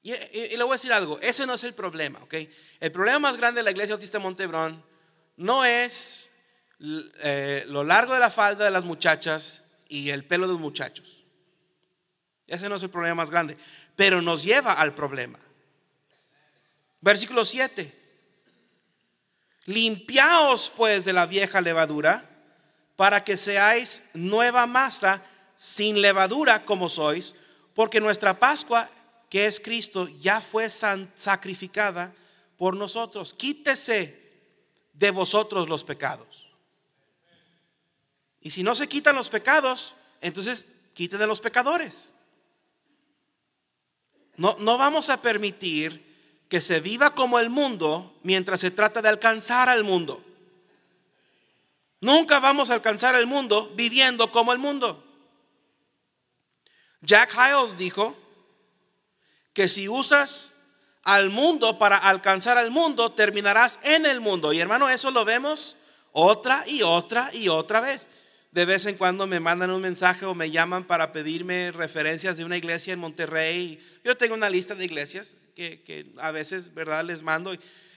Y, 0.02 0.12
le 0.56 0.64
voy 0.64 0.72
a 0.72 0.76
decir 0.76 0.94
algo, 0.94 1.20
ese 1.20 1.46
no 1.46 1.54
es 1.54 1.64
el 1.64 1.74
problema, 1.74 2.20
¿ok? 2.20 2.34
El 2.80 2.92
problema 2.92 3.20
más 3.20 3.38
grande 3.38 3.60
de 3.60 3.64
la 3.64 3.72
iglesia 3.72 3.94
autista 3.94 4.18
de 4.18 4.24
Montebrón 4.24 4.84
no 5.36 5.66
es 5.66 6.32
eh, 6.80 7.66
lo 7.68 7.84
largo 7.84 8.14
de 8.14 8.20
la 8.20 8.32
falda 8.32 8.66
de 8.66 8.72
las 8.72 8.86
muchachas 8.86 9.62
y 9.90 10.10
el 10.10 10.24
pelo 10.24 10.48
de 10.48 10.54
los 10.54 10.62
muchachos. 10.62 11.26
Ese 12.48 12.70
no 12.70 12.76
es 12.76 12.84
el 12.84 12.90
problema 12.90 13.16
más 13.16 13.30
grande, 13.30 13.58
pero 14.00 14.22
nos 14.22 14.44
lleva 14.44 14.72
al 14.72 14.96
problema. 14.96 15.38
Versículo 17.02 17.44
7. 17.44 17.94
Limpiaos 19.66 20.72
pues 20.74 21.04
de 21.04 21.12
la 21.12 21.26
vieja 21.26 21.60
levadura 21.60 22.24
para 22.96 23.26
que 23.26 23.36
seáis 23.36 24.02
nueva 24.14 24.66
masa 24.68 25.22
sin 25.58 26.02
levadura 26.02 26.64
como 26.64 26.88
sois, 26.88 27.36
porque 27.74 28.00
nuestra 28.00 28.40
Pascua, 28.40 28.90
que 29.30 29.48
es 29.48 29.60
Cristo, 29.60 30.08
ya 30.08 30.40
fue 30.40 30.70
sacrificada 30.70 32.14
por 32.56 32.78
nosotros. 32.78 33.34
Quítese 33.34 34.32
de 34.94 35.12
vosotros 35.12 35.68
los 35.68 35.84
pecados. 35.84 36.48
Y 38.40 38.52
si 38.52 38.64
no 38.64 38.76
se 38.76 38.88
quitan 38.88 39.18
los 39.18 39.30
pecados, 39.30 39.94
entonces 40.22 40.68
quite 40.94 41.18
de 41.18 41.28
los 41.28 41.42
pecadores. 41.42 42.14
No, 44.40 44.78
vamos 44.78 45.10
a 45.10 45.22
permitir 45.22 46.46
que 46.48 46.62
se 46.62 46.80
viva 46.80 47.14
como 47.14 47.40
el 47.40 47.50
mundo 47.50 48.18
mientras 48.24 48.62
se 48.62 48.72
trata 48.72 49.02
de 49.02 49.10
alcanzar 49.10 49.68
al 49.68 49.84
mundo. 49.84 50.24
Nunca 52.00 52.40
vamos 52.40 52.70
a 52.70 52.76
alcanzar 52.76 53.16
el 53.16 53.28
mundo 53.28 53.70
viviendo 53.76 54.32
como 54.32 54.54
el 54.54 54.60
mundo. 54.60 55.04
Jack 57.02 57.34
Hiles 57.34 57.78
dijo 57.78 58.16
que 59.52 59.68
si 59.68 59.90
usas 59.90 60.54
al 61.04 61.30
mundo 61.30 61.78
para 61.78 61.98
alcanzar 61.98 62.58
al 62.58 62.72
mundo, 62.72 63.12
terminarás 63.12 63.82
en 63.84 64.06
el 64.06 64.22
mundo. 64.22 64.54
Y 64.54 64.62
hermano, 64.62 64.88
eso 64.88 65.12
lo 65.12 65.26
vemos 65.26 65.76
otra 66.14 66.64
y 66.66 66.82
otra 66.82 67.30
y 67.34 67.50
otra 67.50 67.82
vez 67.82 68.08
de 68.52 68.66
vez 68.66 68.86
en 68.86 68.96
cuando 68.96 69.28
me 69.28 69.40
mandan 69.40 69.70
un 69.70 69.82
mensaje 69.82 70.26
o 70.26 70.34
me 70.34 70.50
llaman 70.50 70.84
para 70.84 71.12
pedirme 71.12 71.72
referencias 71.72 72.38
de 72.38 72.46
una 72.46 72.58
iglesia 72.58 72.94
en 72.94 73.00
Monterrey. 73.00 73.80
Yo 74.04 74.18
tengo 74.18 74.34
una 74.34 74.50
lista 74.50 74.74
de 74.74 74.86
iglesias 74.86 75.38
que, 75.56 76.12
a 76.18 76.32
veces, 76.32 76.74
¿verdad?, 76.74 77.04
les 77.04 77.22
mando. 77.22 77.54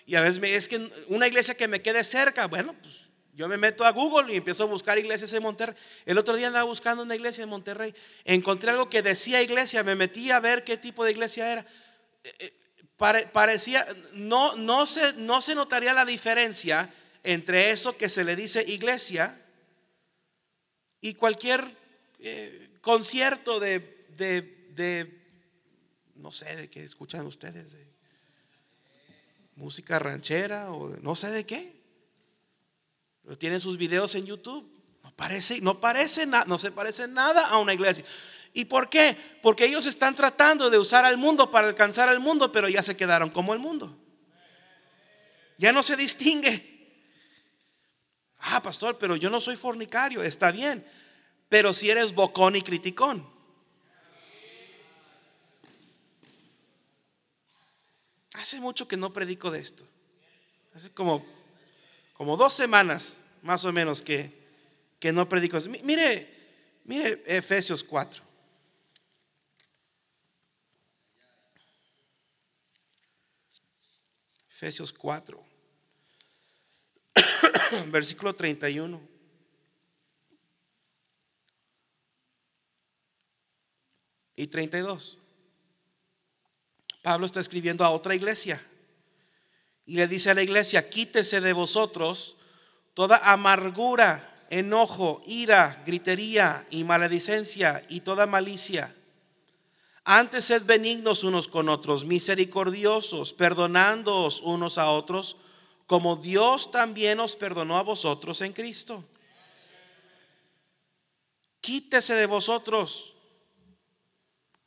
Y, 0.07 0.15
a 0.15 0.21
veces 0.21 0.41
me, 0.41 0.55
es 0.55 0.69
que 0.69 0.91
una 1.09 1.27
iglesia 1.27 1.55
que 1.55 1.69
me 1.69 1.81
quede 1.81 2.05
cerca, 2.05 2.47
bueno, 2.47 2.75
pues 2.83 3.07
yo 3.35 3.49
me 3.49 3.57
meto 3.57 3.87
a 3.87 3.93
Google 3.93 4.33
y 4.33 4.37
empiezo 4.37 4.65
a 4.65 4.67
buscar 4.67 4.99
iglesias 4.99 5.33
en 5.33 5.43
Monterrey. 5.43 5.75
El 6.05 6.19
otro 6.19 6.37
día 6.37 6.49
andaba 6.49 6.67
buscando 6.67 7.03
una 7.03 7.17
iglesia 7.17 7.45
en 7.45 7.49
Monterrey. 7.49 7.95
Encontré 8.25 8.71
algo 8.71 8.91
que 8.91 9.01
decía 9.01 9.43
iglesia, 9.43 9.83
me 9.83 9.95
metí 9.95 10.31
a 10.31 10.41
ver 10.41 10.65
qué 10.65 10.77
tipo 10.77 11.03
de 11.05 11.13
iglesia 11.13 11.51
era. 11.51 11.67
Eh, 12.25 12.35
eh, 12.41 12.53
parecía, 13.33 13.87
no, 14.13 14.55
no, 14.57 14.87
se, 14.87 15.15
no 15.15 15.41
se 15.41 15.55
notaría 15.55 15.95
la 15.95 16.05
diferencia 16.05 16.93
entre 17.25 17.71
eso 17.71 17.97
que 17.97 18.09
se 18.09 18.25
le 18.25 18.37
dice 18.37 18.65
iglesia 18.67 19.42
y 21.03 21.15
cualquier 21.15 21.77
eh, 22.21 22.71
concierto 22.81 23.61
de, 23.61 24.07
de, 24.17 25.23
no 26.15 26.33
sé, 26.33 26.57
de 26.57 26.71
qué 26.71 26.85
escuchan 26.85 27.27
ustedes, 27.27 27.73
de 27.73 27.87
música 29.57 29.99
ranchera 29.99 30.73
o 30.73 30.89
de, 30.89 31.01
no 31.03 31.15
sé 31.15 31.31
de 31.31 31.45
qué. 31.45 31.83
Tienen 33.39 33.61
sus 33.61 33.77
videos 33.77 34.15
en 34.15 34.25
YouTube. 34.27 34.71
No 35.03 35.11
parece, 35.15 35.61
no 35.61 35.81
parece 35.81 36.27
nada, 36.27 36.45
no 36.47 36.57
se 36.57 36.71
parece 36.71 37.09
nada 37.09 37.49
a 37.49 37.59
una 37.59 37.75
iglesia. 37.75 38.05
¿Y 38.53 38.67
por 38.67 38.89
qué? 38.89 39.17
Porque 39.43 39.65
ellos 39.65 39.87
están 39.87 40.15
tratando 40.15 40.71
de 40.71 40.79
usar 40.79 41.05
al 41.05 41.17
mundo 41.17 41.51
para 41.51 41.67
alcanzar 41.67 42.09
al 42.09 42.21
mundo, 42.21 42.53
pero 42.53 42.69
ya 42.69 42.83
se 42.83 42.97
quedaron 42.97 43.31
como 43.31 43.53
el 43.53 43.59
mundo. 43.59 43.99
Ya 45.59 45.73
no 45.73 45.83
se 45.83 45.97
distingue. 45.97 46.72
Ah, 48.55 48.61
pastor, 48.61 48.99
pero 48.99 49.17
yo 49.17 49.31
no 49.31 49.41
soy 49.41 49.57
fornicario, 49.57 50.23
está 50.23 50.53
bien. 50.53 50.87
Pero 51.49 51.73
si 51.73 51.89
eres 51.89 52.15
bocón 52.15 52.55
y 52.55 52.61
criticón. 52.61 53.27
Hace 58.35 58.61
mucho 58.61 58.87
que 58.87 58.99
no 58.99 59.11
predico 59.11 59.51
de 59.51 59.59
esto. 59.59 59.89
Hace 60.75 60.91
como, 60.91 61.25
como 62.13 62.37
dos 62.37 62.53
semanas, 62.53 63.23
más 63.41 63.65
o 63.65 63.73
menos, 63.73 64.03
que, 64.03 64.31
que 65.01 65.13
no 65.13 65.27
predico. 65.31 65.59
Mire, 65.83 66.29
mire 66.85 67.23
Efesios 67.25 67.83
4. 67.83 68.23
Efesios 74.51 74.93
4. 74.93 75.52
versículo 77.89 78.35
31. 78.35 79.01
Y 84.37 84.47
32. 84.47 85.19
Pablo 87.03 87.27
está 87.27 87.41
escribiendo 87.41 87.85
a 87.85 87.91
otra 87.91 88.15
iglesia 88.15 88.65
y 89.85 89.97
le 89.97 90.07
dice 90.07 90.31
a 90.31 90.35
la 90.35 90.43
iglesia, 90.43 90.89
quítese 90.89 91.41
de 91.41 91.53
vosotros 91.53 92.37
toda 92.95 93.19
amargura, 93.19 94.47
enojo, 94.51 95.23
ira, 95.27 95.83
gritería 95.85 96.67
y 96.71 96.85
maledicencia 96.85 97.83
y 97.89 98.01
toda 98.01 98.27
malicia. 98.27 98.95
Antes 100.05 100.47
sed 100.47 100.65
benignos 100.65 101.25
unos 101.25 101.47
con 101.47 101.69
otros, 101.69 102.05
misericordiosos, 102.05 103.33
perdonándoos 103.33 104.41
unos 104.41 104.79
a 104.79 104.89
otros 104.89 105.37
como 105.93 106.17
Dios 106.17 106.71
también 106.71 107.21
os 107.21 107.37
perdonó 107.37 107.77
a 107.77 107.83
vosotros 107.83 108.41
en 108.41 108.55
Cristo. 108.55 109.05
Quítese 111.61 112.15
de 112.15 112.25
vosotros 112.25 113.13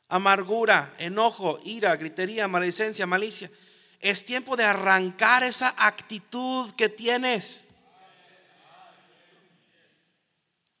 amargura, 0.06 0.94
enojo, 0.98 1.58
ira, 1.64 1.96
gritería, 1.96 2.46
maledicencia, 2.46 3.08
malicia. 3.08 3.50
Es 3.98 4.24
tiempo 4.24 4.56
de 4.56 4.66
arrancar 4.66 5.42
esa 5.42 5.74
actitud 5.76 6.70
que 6.76 6.88
tienes. 6.88 7.70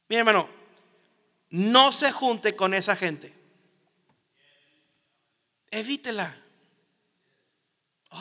Mi 0.08 0.14
hermano, 0.14 0.48
no 1.50 1.90
se 1.90 2.12
junte 2.12 2.54
con 2.54 2.72
esa 2.72 2.94
gente. 2.94 3.34
Evítela. 5.72 6.40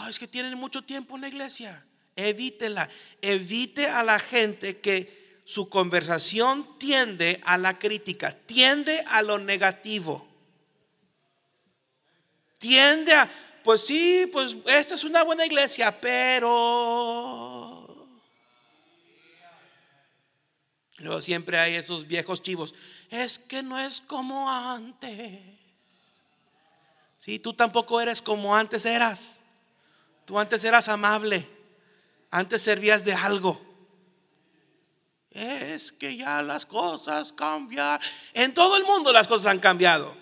es 0.10 0.18
que 0.18 0.28
tienen 0.28 0.58
mucho 0.58 0.82
tiempo 0.82 1.14
en 1.14 1.22
la 1.22 1.28
iglesia. 1.28 1.86
Evítela. 2.16 2.90
Evite 3.22 3.88
a 3.88 4.04
la 4.04 4.20
gente 4.20 4.80
que 4.80 5.40
su 5.44 5.70
conversación 5.70 6.78
tiende 6.80 7.40
a 7.44 7.58
la 7.58 7.78
crítica, 7.78 8.36
tiende 8.46 9.04
a 9.08 9.22
lo 9.22 9.38
negativo. 9.38 10.28
Tiende 12.58 13.14
a, 13.14 13.30
pues 13.64 13.86
sí, 13.86 14.30
pues 14.32 14.58
esta 14.66 14.96
es 14.96 15.04
una 15.04 15.24
buena 15.24 15.46
iglesia, 15.46 15.92
pero... 16.00 17.86
Luego 20.98 21.22
siempre 21.22 21.60
hay 21.60 21.76
esos 21.76 22.08
viejos 22.08 22.42
chivos. 22.42 22.74
Es 23.10 23.38
que 23.38 23.62
no 23.62 23.78
es 23.80 24.02
como 24.02 24.50
antes. 24.50 25.42
Si 27.18 27.38
tú 27.38 27.54
tampoco 27.54 28.00
eres 28.02 28.22
como 28.22 28.56
antes 28.56 28.86
eras. 28.86 29.38
Tú 30.26 30.40
antes 30.40 30.64
eras 30.64 30.88
amable. 30.88 31.55
Antes 32.36 32.64
servías 32.64 33.06
de 33.06 33.14
algo 33.14 33.62
es 35.30 35.94
que 35.94 36.18
ya 36.18 36.42
las 36.42 36.66
cosas 36.66 37.32
cambian. 37.32 37.98
En 38.34 38.54
todo 38.54 38.76
el 38.76 38.84
mundo 38.84 39.14
las 39.14 39.26
cosas 39.26 39.48
han 39.48 39.60
cambiado. 39.60 40.14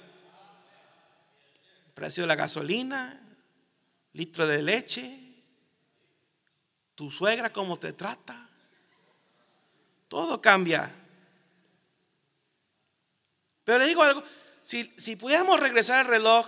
precio 1.96 2.22
de 2.22 2.28
la 2.28 2.36
gasolina, 2.36 3.20
litro 4.12 4.46
de 4.46 4.62
leche, 4.62 5.42
tu 6.94 7.10
suegra 7.10 7.52
cómo 7.52 7.80
te 7.80 7.94
trata. 7.94 8.48
Todo 10.08 10.40
cambia. 10.40 10.94
Pero 13.64 13.80
le 13.80 13.88
digo 13.88 14.04
algo, 14.04 14.22
si, 14.62 14.94
si 14.98 15.16
pudiéramos 15.16 15.60
regresar 15.60 16.02
al 16.02 16.06
reloj 16.06 16.48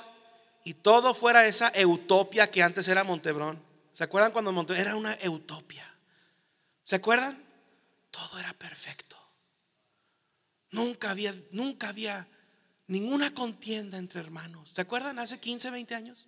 y 0.63 0.75
todo 0.75 1.15
fuera 1.15 1.47
esa 1.47 1.71
utopia 1.87 2.51
que 2.51 2.61
antes 2.61 2.87
era 2.87 3.03
Montebrón. 3.03 3.64
¿Se 3.95 4.03
acuerdan 4.03 4.33
cuando 4.33 4.51
Montebrón 4.51 4.81
era 4.85 4.95
una 4.97 5.17
utopia? 5.29 5.89
¿Se 6.83 6.97
acuerdan? 6.97 7.41
Todo 8.11 8.37
era 8.37 8.51
perfecto. 8.53 9.15
Nunca 10.71 11.11
había, 11.11 11.33
nunca 11.51 11.87
había 11.87 12.27
ninguna 12.87 13.33
contienda 13.33 13.97
entre 13.97 14.19
hermanos. 14.19 14.69
¿Se 14.69 14.81
acuerdan 14.81 15.17
hace 15.17 15.39
15, 15.39 15.71
20 15.71 15.95
años? 15.95 16.27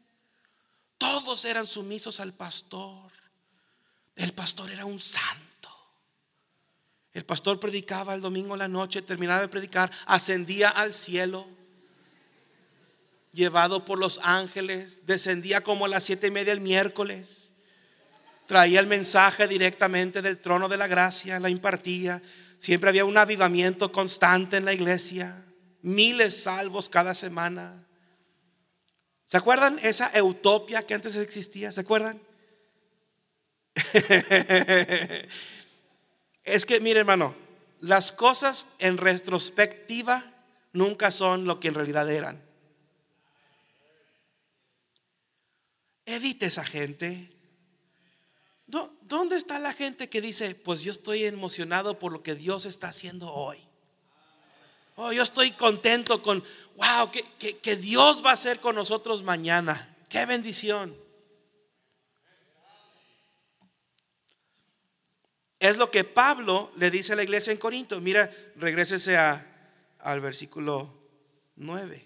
Todos 0.97 1.43
eran 1.43 1.67
sumisos 1.67 2.21
al 2.21 2.33
pastor. 2.33 3.11
El 4.15 4.31
pastor 4.33 4.71
era 4.71 4.85
un 4.85 5.01
santo. 5.01 5.69
El 7.11 7.25
pastor 7.25 7.59
predicaba 7.59 8.13
el 8.13 8.21
domingo 8.21 8.55
en 8.55 8.59
la 8.59 8.69
noche, 8.69 9.01
terminaba 9.01 9.41
de 9.41 9.49
predicar, 9.49 9.91
ascendía 10.05 10.69
al 10.69 10.93
cielo, 10.93 11.45
llevado 13.33 13.83
por 13.83 13.99
los 13.99 14.21
ángeles, 14.23 15.05
descendía 15.05 15.65
como 15.65 15.83
a 15.83 15.89
las 15.89 16.05
siete 16.05 16.27
y 16.27 16.31
media 16.31 16.53
el 16.53 16.61
miércoles 16.61 17.46
traía 18.47 18.79
el 18.79 18.87
mensaje 18.87 19.47
directamente 19.47 20.21
del 20.21 20.39
trono 20.39 20.67
de 20.69 20.77
la 20.77 20.87
gracia, 20.87 21.39
la 21.39 21.49
impartía. 21.49 22.21
Siempre 22.57 22.89
había 22.89 23.05
un 23.05 23.17
avivamiento 23.17 23.91
constante 23.91 24.57
en 24.57 24.65
la 24.65 24.73
iglesia, 24.73 25.45
miles 25.81 26.41
salvos 26.41 26.89
cada 26.89 27.13
semana. 27.13 27.85
¿Se 29.25 29.37
acuerdan 29.37 29.77
esa 29.83 30.11
utopia 30.23 30.87
que 30.87 30.93
antes 30.95 31.15
existía? 31.17 31.71
¿Se 31.71 31.81
acuerdan? 31.81 32.19
es 36.43 36.65
que, 36.65 36.79
mire 36.79 37.01
hermano, 37.01 37.35
las 37.81 38.11
cosas 38.11 38.67
en 38.79 38.97
retrospectiva 38.97 40.33
nunca 40.73 41.11
son 41.11 41.45
lo 41.45 41.59
que 41.59 41.67
en 41.67 41.73
realidad 41.75 42.09
eran. 42.09 42.41
Evite 46.05 46.45
esa 46.45 46.63
gente. 46.63 47.36
¿Dónde 48.67 49.37
está 49.37 49.59
la 49.59 49.71
gente 49.71 50.09
que 50.09 50.19
dice, 50.19 50.53
pues 50.53 50.81
yo 50.81 50.91
estoy 50.91 51.23
emocionado 51.23 51.97
por 51.97 52.11
lo 52.11 52.21
que 52.21 52.35
Dios 52.35 52.65
está 52.65 52.89
haciendo 52.89 53.33
hoy? 53.33 53.57
Oh, 54.97 55.13
yo 55.13 55.23
estoy 55.23 55.51
contento 55.51 56.21
con, 56.21 56.43
wow, 56.75 57.09
que, 57.39 57.75
Dios 57.77 58.25
va 58.25 58.31
a 58.31 58.33
hacer 58.33 58.59
con 58.59 58.75
nosotros 58.75 59.23
mañana. 59.23 59.95
Qué 60.09 60.25
bendición. 60.25 60.97
Es 65.59 65.77
lo 65.77 65.89
que 65.89 66.03
Pablo 66.03 66.71
le 66.75 66.91
dice 66.91 67.13
a 67.13 67.15
la 67.15 67.23
iglesia 67.23 67.51
en 67.51 67.59
Corinto. 67.59 68.01
Mira, 68.01 68.29
regrésese 68.57 69.17
a, 69.17 69.45
al 69.99 70.19
versículo 70.19 70.93
9. 71.55 72.05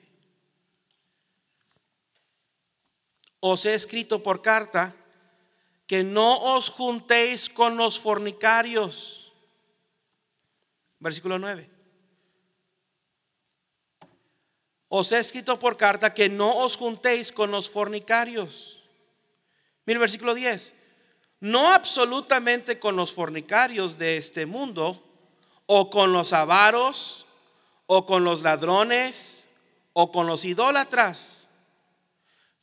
Os 3.39 3.65
he 3.65 3.74
escrito 3.74 4.21
por 4.21 4.41
carta 4.41 4.95
que 5.91 6.06
no 6.06 6.56
os 6.56 6.69
juntéis 6.69 7.49
con 7.49 7.75
los 7.75 7.99
fornicarios. 7.99 9.34
Versículo 10.99 11.38
9. 11.38 11.69
Os 14.88 15.12
he 15.12 15.19
escrito 15.19 15.60
por 15.60 15.75
carta 15.75 16.13
que 16.13 16.30
no 16.30 16.60
os 16.60 16.77
juntéis 16.77 17.30
con 17.34 17.51
los 17.51 17.69
fornicarios. 17.69 18.82
Mira 19.86 19.97
el 19.97 19.99
versículo 19.99 20.34
10. 20.34 20.73
No 21.41 21.73
absolutamente 21.73 22.80
con 22.80 22.95
los 22.95 23.12
fornicarios 23.12 23.97
de 23.97 24.15
este 24.15 24.45
mundo, 24.45 25.04
o 25.65 25.89
con 25.89 26.13
los 26.13 26.32
avaros, 26.32 27.25
o 27.86 28.06
con 28.06 28.23
los 28.23 28.43
ladrones, 28.43 29.49
o 29.91 30.10
con 30.10 30.25
los 30.25 30.45
idólatras. 30.45 31.49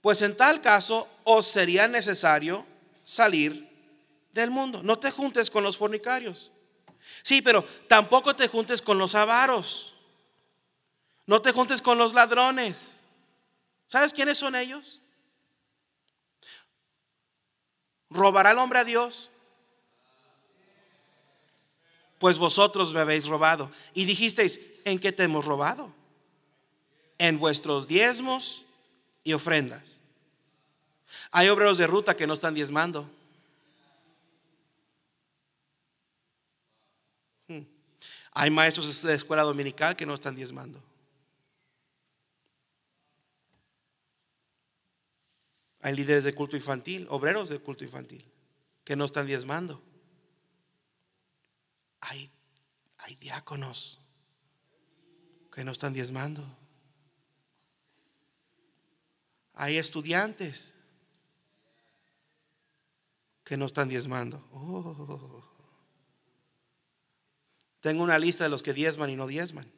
Pues 0.01 0.23
en 0.23 0.35
tal 0.35 0.63
caso 0.63 1.07
os 1.25 1.47
sería 1.47 1.89
necesario 1.89 2.65
salir 3.09 3.67
del 4.35 4.51
mundo. 4.51 4.83
No 4.83 4.99
te 4.99 5.11
juntes 5.11 5.49
con 5.49 5.65
los 5.65 5.79
fornicarios. 5.79 6.53
Sí, 7.23 7.41
pero 7.41 7.65
tampoco 7.89 8.37
te 8.37 8.49
juntes 8.49 8.83
con 8.83 8.99
los 8.99 9.15
avaros. 9.15 9.95
No 11.27 11.41
te 11.41 11.53
juntes 11.53 11.81
con 11.81 11.97
los 11.97 12.13
ladrones. 12.13 13.07
¿Sabes 13.87 14.13
quiénes 14.13 14.37
son 14.37 14.55
ellos? 14.55 15.01
¿Robará 18.11 18.51
el 18.51 18.59
hombre 18.59 18.81
a 18.81 18.85
Dios? 18.85 19.31
Pues 22.19 22.37
vosotros 22.37 22.93
me 22.93 23.01
habéis 23.01 23.27
robado. 23.27 23.71
Y 23.95 24.05
dijisteis, 24.05 24.61
¿en 24.85 24.99
qué 24.99 25.13
te 25.13 25.23
hemos 25.23 25.47
robado? 25.47 25.95
En 27.17 27.39
vuestros 27.39 27.89
diezmos 27.89 28.67
y 29.25 29.33
ofrendas. 29.33 29.98
Hay 31.31 31.49
obreros 31.49 31.79
de 31.79 31.87
ruta 31.87 32.17
que 32.17 32.27
no 32.27 32.35
están 32.35 32.55
diezmando. 32.55 33.09
Hmm. 37.49 37.63
Hay 38.33 38.51
maestros 38.51 39.03
de 39.03 39.15
escuela 39.15 39.43
dominical 39.43 39.97
que 39.97 40.07
no 40.07 40.15
están 40.15 40.37
diezmando. 40.37 40.83
Hay 45.81 45.95
líderes 45.95 46.25
de 46.25 46.35
culto 46.35 46.57
infantil, 46.57 47.07
obreros 47.09 47.49
de 47.49 47.61
culto 47.61 47.85
infantil, 47.85 48.25
que 48.85 48.97
no 48.97 49.05
están 49.05 49.27
diezmando. 49.27 49.83
Hay, 52.01 52.31
hay 52.99 53.15
diáconos 53.17 54.01
que 55.53 55.65
no 55.65 55.73
están 55.73 55.93
diezmando. 55.93 56.45
Hay 59.55 59.77
estudiantes 59.79 60.75
que 63.49 63.57
no 63.57 63.65
están 63.65 63.89
diezmando. 63.89 64.47
Oh. 64.53 65.43
Tengo 67.81 68.03
una 68.03 68.19
lista 68.19 68.45
de 68.45 68.51
los 68.51 68.63
que 68.63 68.75
diezman 68.75 69.09
y 69.09 69.17
no 69.17 69.27
diezman. 69.27 69.73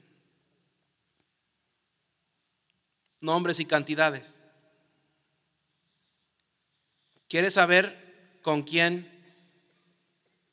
Nombres 3.20 3.60
y 3.60 3.66
cantidades. 3.66 4.40
¿Quieres 7.28 7.54
saber 7.54 8.40
con 8.42 8.64
quién 8.64 9.08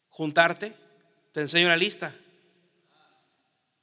juntarte? 0.10 0.76
Te 1.32 1.42
enseño 1.42 1.66
una 1.66 1.78
lista 1.78 2.14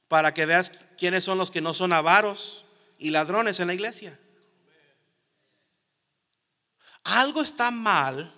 para 0.07 0.33
que 0.33 0.45
veas 0.45 0.71
quiénes 0.97 1.25
son 1.25 1.37
los 1.37 1.51
que 1.51 1.59
no 1.59 1.73
son 1.73 1.91
avaros 1.91 2.63
y 2.97 3.09
ladrones 3.09 3.59
en 3.59 3.67
la 3.67 3.73
iglesia. 3.73 4.17
Algo 7.03 7.41
está 7.41 7.69
mal 7.69 8.33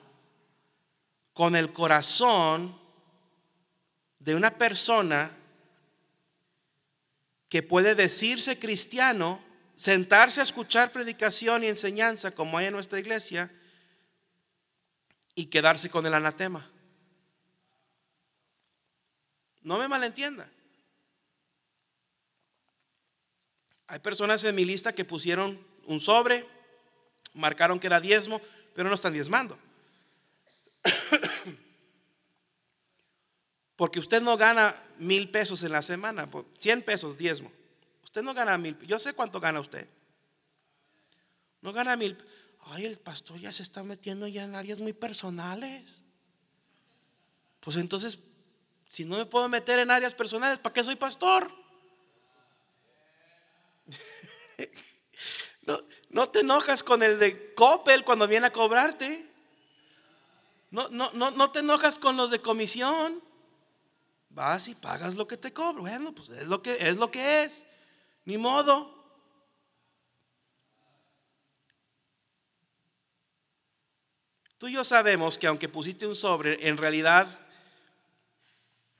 con 1.37 1.55
el 1.55 1.71
corazón 1.71 2.75
de 4.17 4.33
una 4.33 4.57
persona 4.57 5.29
que 7.47 7.61
puede 7.61 7.93
decirse 7.93 8.57
cristiano, 8.57 9.39
sentarse 9.75 10.39
a 10.39 10.43
escuchar 10.43 10.91
predicación 10.91 11.63
y 11.63 11.67
enseñanza 11.67 12.31
como 12.31 12.57
hay 12.57 12.65
en 12.65 12.73
nuestra 12.73 12.97
iglesia 12.97 13.51
y 15.35 15.45
quedarse 15.45 15.91
con 15.91 16.07
el 16.07 16.15
anatema. 16.15 16.71
No 19.61 19.77
me 19.77 19.87
malentienda. 19.87 20.49
Hay 23.85 23.99
personas 23.99 24.43
en 24.43 24.55
mi 24.55 24.65
lista 24.65 24.91
que 24.91 25.05
pusieron 25.05 25.63
un 25.85 26.01
sobre, 26.01 26.47
marcaron 27.35 27.79
que 27.79 27.85
era 27.85 27.99
diezmo, 27.99 28.41
pero 28.73 28.89
no 28.89 28.95
están 28.95 29.13
diezmando. 29.13 29.59
Porque 33.77 33.99
usted 33.99 34.21
no 34.21 34.35
gana 34.35 34.75
mil 34.97 35.29
pesos 35.29 35.63
en 35.63 35.71
la 35.71 35.81
semana, 35.81 36.27
100 36.57 36.81
pesos 36.81 37.17
diezmo. 37.17 37.51
Usted 38.03 38.23
no 38.23 38.33
gana 38.33 38.57
mil. 38.57 38.75
Yo 38.79 38.97
sé 38.97 39.13
cuánto 39.13 39.39
gana 39.39 39.61
usted. 39.61 39.87
No 41.61 41.71
gana 41.71 41.95
mil. 41.95 42.17
Ay, 42.71 42.85
el 42.85 42.97
pastor 42.97 43.39
ya 43.39 43.53
se 43.53 43.61
está 43.61 43.83
metiendo 43.83 44.27
ya 44.27 44.43
en 44.43 44.55
áreas 44.55 44.79
muy 44.79 44.93
personales. 44.93 46.03
Pues 47.59 47.77
entonces, 47.77 48.17
si 48.87 49.05
no 49.05 49.17
me 49.17 49.27
puedo 49.27 49.47
meter 49.47 49.77
en 49.77 49.91
áreas 49.91 50.15
personales, 50.15 50.57
¿para 50.57 50.73
qué 50.73 50.83
soy 50.83 50.95
pastor? 50.95 51.51
No, 55.67 55.77
no 56.11 56.29
te 56.29 56.39
enojas 56.39 56.81
con 56.81 57.03
el 57.03 57.19
de 57.19 57.53
Coppel 57.53 58.05
cuando 58.05 58.25
viene 58.25 58.47
a 58.47 58.53
cobrarte. 58.53 59.29
No, 60.71 60.87
no, 60.87 61.11
no, 61.11 61.29
no 61.31 61.51
te 61.51 61.59
enojas 61.59 61.99
con 61.99 62.15
los 62.15 62.31
de 62.31 62.39
comisión. 62.39 63.21
Vas 64.37 64.67
y 64.67 64.75
pagas 64.75 65.15
lo 65.15 65.27
que 65.27 65.35
te 65.35 65.51
cobro. 65.51 65.81
Bueno, 65.81 66.13
pues 66.13 66.29
es 66.29 66.45
lo 66.45 66.61
que 66.61 66.73
es. 66.73 66.95
Lo 66.95 67.09
que 67.09 67.43
es. 67.43 67.65
Ni 68.23 68.37
modo. 68.37 68.93
Tú 74.59 74.67
y 74.67 74.73
yo 74.73 74.85
sabemos 74.85 75.39
que 75.39 75.47
aunque 75.47 75.67
pusiste 75.67 76.05
un 76.05 76.15
sobre, 76.15 76.67
en 76.67 76.77
realidad 76.77 77.27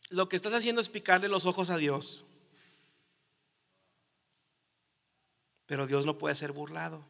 lo 0.10 0.28
que 0.28 0.36
estás 0.36 0.56
haciendo 0.56 0.82
es 0.82 0.90
picarle 0.90 1.28
los 1.28 1.46
ojos 1.46 1.70
a 1.70 1.78
Dios. 1.78 2.26
Pero 5.68 5.86
Dios 5.86 6.08
no 6.08 6.18
puede 6.18 6.34
ser 6.34 6.52
burlado. 6.52 7.06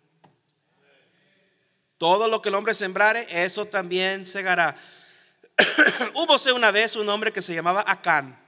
Todo 1.97 2.27
lo 2.27 2.41
que 2.41 2.49
el 2.49 2.55
hombre 2.55 2.75
sembrare, 2.75 3.25
eso 3.45 3.67
también 3.67 4.25
segará. 4.25 4.77
Húbose 6.13 6.51
una 6.51 6.71
vez 6.71 6.95
un 6.95 7.09
hombre 7.09 7.31
que 7.31 7.41
se 7.41 7.53
llamaba 7.53 7.83
Acán. 7.87 8.39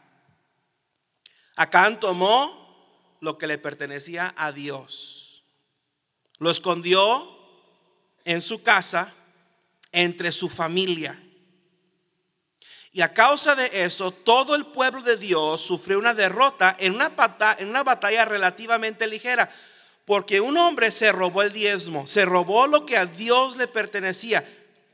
Acán 1.55 1.99
tomó 1.99 3.17
lo 3.19 3.37
que 3.37 3.47
le 3.47 3.57
pertenecía 3.57 4.33
a 4.37 4.51
Dios. 4.51 5.43
Lo 6.37 6.49
escondió 6.49 7.37
en 8.23 8.41
su 8.41 8.63
casa, 8.63 9.13
entre 9.91 10.31
su 10.31 10.49
familia. 10.49 11.21
Y 12.91 13.01
a 13.01 13.13
causa 13.13 13.55
de 13.55 13.83
eso, 13.83 14.11
todo 14.11 14.55
el 14.55 14.65
pueblo 14.65 15.01
de 15.01 15.17
Dios 15.17 15.61
sufrió 15.61 15.99
una 15.99 16.13
derrota 16.13 16.75
en 16.79 16.95
una, 16.95 17.13
en 17.59 17.69
una 17.69 17.83
batalla 17.83 18.25
relativamente 18.25 19.05
ligera. 19.07 19.49
Porque 20.05 20.41
un 20.41 20.57
hombre 20.57 20.89
se 20.89 21.11
robó 21.11 21.43
el 21.43 21.53
diezmo, 21.53 22.07
se 22.07 22.25
robó 22.25 22.65
lo 22.65 22.85
que 22.85 22.97
a 22.97 23.05
Dios 23.05 23.57
le 23.57 23.67
pertenecía. 23.67 24.47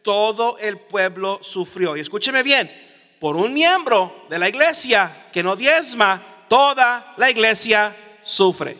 Todo 0.06 0.60
el 0.60 0.80
pueblo 0.80 1.40
sufrió. 1.42 1.98
Y 1.98 2.00
escúcheme 2.00 2.44
bien, 2.44 2.72
por 3.20 3.36
un 3.36 3.54
miembro 3.54 4.28
de 4.30 4.38
la 4.38 4.48
iglesia 4.48 5.30
que 5.34 5.42
no 5.42 5.56
diezma, 5.56 6.46
toda 6.48 7.16
la 7.18 7.30
iglesia 7.30 7.96
sufre. 8.24 8.78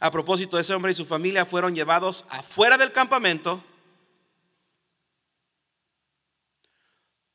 A 0.00 0.10
propósito, 0.10 0.58
ese 0.58 0.74
hombre 0.74 0.90
y 0.90 0.96
su 0.96 1.06
familia 1.06 1.46
fueron 1.46 1.76
llevados 1.76 2.26
afuera 2.28 2.76
del 2.76 2.90
campamento. 2.90 3.62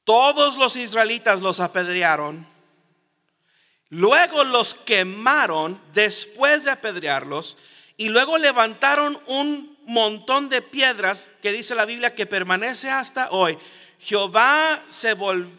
Todos 0.03 0.57
los 0.57 0.75
israelitas 0.75 1.39
los 1.39 1.61
apedrearon 1.61 2.45
Luego 3.89 4.43
los 4.43 4.73
quemaron 4.73 5.79
después 5.93 6.65
de 6.65 6.71
apedrearlos 6.71 7.57
y 7.95 8.09
luego 8.09 8.37
levantaron 8.37 9.19
un 9.27 9.76
montón 9.87 10.49
de 10.49 10.61
piedras 10.61 11.31
que 11.41 11.51
dice 11.51 11.73
la 11.73 11.85
Biblia 11.85 12.13
que 12.13 12.25
permanece 12.25 12.89
hasta 12.89 13.31
hoy. 13.31 13.57
Jehová 13.99 14.83
se 14.89 15.15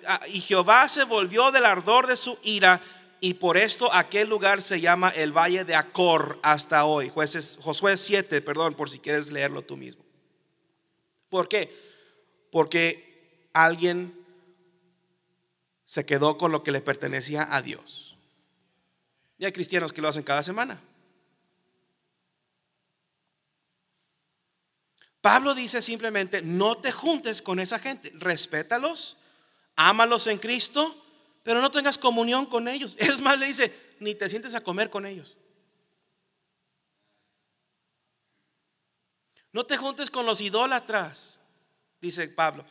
ah, 0.07 0.21
y 0.29 0.41
Jehová 0.41 0.87
se 0.87 1.05
volvió 1.05 1.51
del 1.51 1.65
ardor 1.65 2.07
de 2.07 2.17
su 2.17 2.39
ira 2.45 2.81
y 3.21 3.35
por 3.35 3.57
esto 3.57 3.93
aquel 3.93 4.29
lugar 4.29 4.63
se 4.63 4.81
llama 4.81 5.09
el 5.09 5.33
valle 5.37 5.65
de 5.65 5.75
Acor 5.75 6.39
hasta 6.43 6.85
hoy. 6.85 7.09
Jueces, 7.09 7.59
Josué 7.61 7.97
7, 7.97 8.41
perdón, 8.43 8.75
por 8.75 8.91
si 8.91 9.01
quieres 9.01 9.33
leerlo 9.33 9.63
tú 9.63 9.77
mismo. 9.77 10.05
¿Por 11.29 11.49
qué? 11.49 11.75
Porque 12.53 13.49
alguien 13.53 14.15
se 15.85 16.05
quedó 16.05 16.39
con 16.39 16.53
lo 16.53 16.63
que 16.63 16.71
le 16.71 16.81
pertenecía 16.81 17.49
a 17.51 17.63
Dios. 17.63 18.17
Y 19.39 19.47
hay 19.47 19.53
cristianos 19.53 19.93
que 19.93 20.03
lo 20.03 20.09
hacen 20.09 20.23
cada 20.23 20.43
semana. 20.43 20.81
Pablo 25.21 25.55
dice 25.55 25.83
simplemente, 25.83 26.43
no 26.43 26.79
te 26.79 26.93
juntes 26.93 27.43
con 27.43 27.59
esa 27.59 27.79
gente, 27.79 28.13
respétalos, 28.15 29.17
ámalos 29.77 30.27
en 30.27 30.39
Cristo, 30.39 30.97
pero 31.43 31.61
no 31.61 31.71
tengas 31.71 31.99
comunión 31.99 32.47
con 32.47 32.69
ellos. 32.69 32.97
Es 32.99 33.21
más, 33.21 33.39
le 33.39 33.47
dice, 33.47 33.75
ni 34.01 34.15
te 34.15 34.29
sientes 34.31 34.55
a 34.55 34.61
comer 34.61 34.91
con 34.91 35.07
ellos. 35.07 35.37
No 39.53 39.65
te 39.65 39.77
juntes 39.77 40.11
con 40.11 40.27
los 40.27 40.41
idólatras, 40.41 41.41
dice 42.01 42.29
Pablo. 42.29 42.65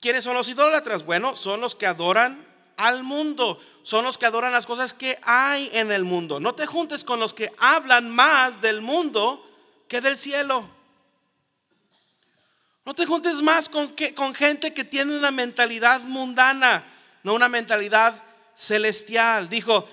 ¿Quiénes 0.00 0.24
son 0.24 0.34
los 0.34 0.48
idólatras? 0.48 1.04
Bueno, 1.04 1.36
son 1.36 1.60
los 1.60 1.74
que 1.74 1.86
adoran 1.86 2.46
al 2.76 3.02
mundo, 3.02 3.60
son 3.82 4.04
los 4.04 4.18
que 4.18 4.26
adoran 4.26 4.52
las 4.52 4.66
cosas 4.66 4.92
que 4.92 5.18
hay 5.22 5.70
en 5.72 5.92
el 5.92 6.04
mundo. 6.04 6.40
No 6.40 6.54
te 6.54 6.66
juntes 6.66 7.04
con 7.04 7.20
los 7.20 7.32
que 7.32 7.52
hablan 7.58 8.10
más 8.10 8.60
del 8.60 8.80
mundo 8.80 9.46
que 9.88 10.00
del 10.00 10.16
cielo. 10.16 10.79
No 12.90 12.94
te 12.94 13.06
juntes 13.06 13.40
más 13.40 13.68
con, 13.68 13.94
con 14.16 14.34
gente 14.34 14.74
que 14.74 14.82
tiene 14.82 15.16
una 15.16 15.30
mentalidad 15.30 16.00
mundana, 16.00 16.84
no 17.22 17.34
una 17.34 17.48
mentalidad 17.48 18.20
celestial. 18.56 19.48
Dijo, 19.48 19.88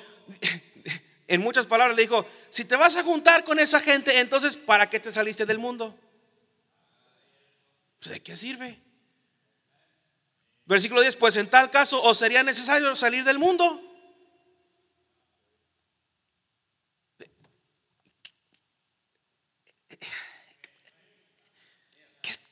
en 1.28 1.42
muchas 1.42 1.68
palabras 1.68 1.96
le 1.96 2.02
dijo, 2.02 2.26
si 2.50 2.66
te 2.66 2.76
vas 2.76 2.96
a 2.96 3.04
juntar 3.04 3.44
con 3.44 3.60
esa 3.60 3.82
gente, 3.82 4.18
entonces 4.18 4.58
¿para 4.58 4.90
qué 4.90 5.00
te 5.00 5.12
saliste 5.12 5.46
del 5.46 5.60
mundo? 5.60 5.96
Pues, 8.00 8.14
¿De 8.14 8.20
qué 8.22 8.36
sirve? 8.36 8.80
Versículo 10.66 11.02
10, 11.02 11.18
pues 11.18 11.38
en 11.38 11.52
tal 11.52 11.70
caso 11.70 12.02
os 12.02 12.18
sería 12.18 12.42
necesario 12.42 12.96
salir 12.96 13.24
del 13.24 13.38
mundo. 13.38 13.80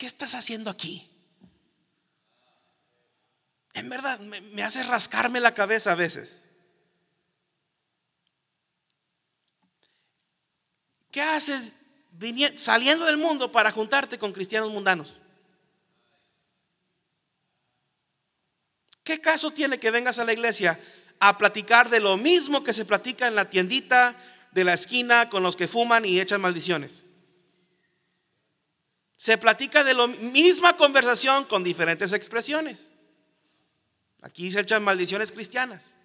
¿Qué, 0.05 0.09
estás 0.09 0.35
haciendo 0.35 0.69
aquí? 0.69 1.09
En 3.73 3.89
verdad, 3.89 4.19
me, 4.19 4.61
hace 4.61 4.83
rascarme 4.83 5.39
la 5.39 5.55
cabeza 5.55 5.93
a 5.93 5.95
veces. 5.95 6.43
¿Qué 11.09 11.23
haces 11.23 11.71
saliendo 12.53 13.05
del 13.05 13.17
mundo 13.17 13.51
para 13.51 13.71
juntarte 13.71 14.19
con 14.19 14.31
cristianos 14.31 14.69
mundanos? 14.69 15.17
¿Qué 19.03 19.19
caso 19.19 19.49
tiene 19.49 19.79
que 19.79 19.89
vengas 19.89 20.19
a 20.19 20.25
la 20.25 20.33
iglesia 20.33 20.79
a 21.19 21.35
platicar 21.39 21.89
de 21.89 21.99
lo 21.99 22.15
mismo 22.15 22.63
que 22.63 22.73
se 22.75 22.85
platica 22.85 23.27
en 23.27 23.33
la 23.33 23.49
tiendita 23.49 24.15
de 24.51 24.65
la 24.65 24.75
esquina 24.75 25.31
con 25.31 25.41
los 25.41 25.55
que 25.55 25.67
fuman 25.67 26.05
y 26.05 26.19
echan 26.19 26.41
maldiciones? 26.41 27.07
Se 29.17 29.37
platica 29.37 29.83
de 29.83 29.93
la 29.93 30.07
misma 30.07 30.75
conversación 30.75 31.45
con 31.45 31.63
diferentes 31.63 32.11
expresiones. 32.13 32.91
Aquí 34.21 34.51
se 34.51 34.59
echan 34.59 34.83
maldiciones 34.83 35.31
cristianas. 35.31 35.95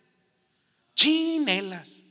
Chinelas. 0.95 2.05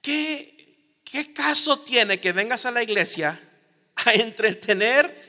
¿Qué, 0.00 1.00
¿Qué 1.04 1.32
caso 1.32 1.78
tiene 1.80 2.20
que 2.20 2.32
vengas 2.32 2.66
a 2.66 2.70
la 2.70 2.82
iglesia 2.82 3.40
a 4.06 4.14
entretener 4.14 5.28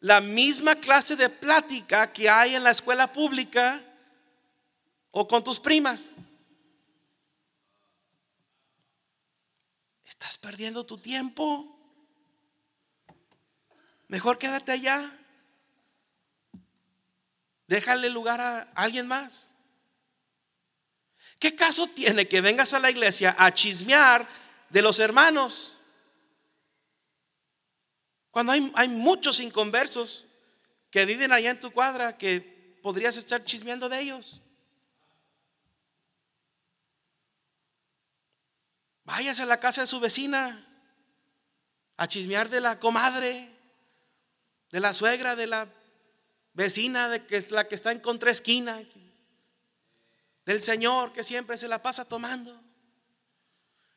la 0.00 0.20
misma 0.20 0.76
clase 0.76 1.16
de 1.16 1.28
plática 1.28 2.12
que 2.12 2.28
hay 2.28 2.54
en 2.54 2.64
la 2.64 2.70
escuela 2.70 3.12
pública 3.12 3.82
o 5.10 5.26
con 5.26 5.44
tus 5.44 5.60
primas. 5.60 6.16
Estás 10.30 10.38
perdiendo 10.38 10.86
tu 10.86 10.96
tiempo. 10.96 11.76
Mejor 14.06 14.38
quédate 14.38 14.70
allá. 14.70 15.12
Déjale 17.66 18.08
lugar 18.10 18.40
a 18.40 18.60
alguien 18.76 19.08
más. 19.08 19.52
¿Qué 21.40 21.56
caso 21.56 21.88
tiene 21.88 22.28
que 22.28 22.40
vengas 22.40 22.74
a 22.74 22.78
la 22.78 22.92
iglesia 22.92 23.34
a 23.36 23.52
chismear 23.52 24.28
de 24.68 24.82
los 24.82 25.00
hermanos? 25.00 25.74
Cuando 28.30 28.52
hay, 28.52 28.70
hay 28.76 28.86
muchos 28.86 29.40
inconversos 29.40 30.26
que 30.92 31.06
viven 31.06 31.32
allá 31.32 31.50
en 31.50 31.58
tu 31.58 31.72
cuadra 31.72 32.16
que 32.16 32.78
podrías 32.84 33.16
estar 33.16 33.44
chismeando 33.44 33.88
de 33.88 33.98
ellos. 33.98 34.40
Váyase 39.10 39.42
a 39.42 39.46
la 39.46 39.58
casa 39.58 39.80
de 39.80 39.88
su 39.88 39.98
vecina 39.98 40.64
a 41.96 42.06
chismear 42.06 42.48
de 42.48 42.60
la 42.60 42.78
comadre, 42.78 43.50
de 44.70 44.78
la 44.78 44.92
suegra, 44.92 45.34
de 45.34 45.48
la 45.48 45.66
vecina, 46.52 47.08
de 47.08 47.26
que 47.26 47.36
es 47.36 47.50
la 47.50 47.66
que 47.66 47.74
está 47.74 47.90
en 47.90 47.98
contraesquina, 47.98 48.80
del 50.46 50.62
Señor 50.62 51.12
que 51.12 51.24
siempre 51.24 51.58
se 51.58 51.66
la 51.66 51.82
pasa 51.82 52.04
tomando, 52.04 52.56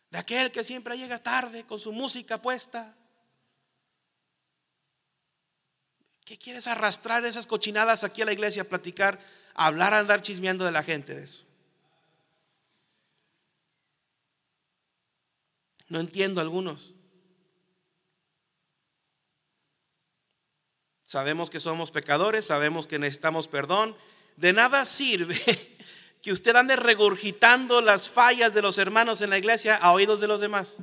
de 0.09 0.17
aquel 0.17 0.51
que 0.51 0.63
siempre 0.63 0.97
llega 0.97 1.21
tarde 1.21 1.63
con 1.63 1.79
su 1.79 1.91
música 1.91 2.41
puesta. 2.41 2.95
¿Qué 6.25 6.39
quieres 6.39 6.65
arrastrar 6.65 7.23
esas 7.23 7.45
cochinadas 7.45 8.03
aquí 8.03 8.23
a 8.23 8.25
la 8.25 8.33
iglesia, 8.33 8.63
a 8.63 8.65
platicar, 8.65 9.19
a 9.53 9.67
hablar, 9.67 9.93
a 9.93 9.99
andar 9.99 10.23
chismeando 10.23 10.65
de 10.65 10.71
la 10.71 10.81
gente 10.81 11.13
de 11.13 11.25
eso? 11.25 11.45
No 15.89 15.99
entiendo 15.99 16.41
algunos. 16.41 16.93
Sabemos 21.03 21.49
que 21.49 21.59
somos 21.59 21.91
pecadores, 21.91 22.45
sabemos 22.45 22.87
que 22.87 22.99
necesitamos 22.99 23.47
perdón. 23.47 23.95
De 24.35 24.53
nada 24.53 24.85
sirve 24.85 25.39
que 26.21 26.31
usted 26.31 26.55
ande 26.55 26.75
regurgitando 26.75 27.81
las 27.81 28.09
fallas 28.09 28.53
de 28.53 28.61
los 28.61 28.77
hermanos 28.77 29.21
en 29.21 29.29
la 29.29 29.37
iglesia 29.37 29.75
a 29.75 29.91
oídos 29.91 30.21
de 30.21 30.27
los 30.27 30.41
demás. 30.41 30.77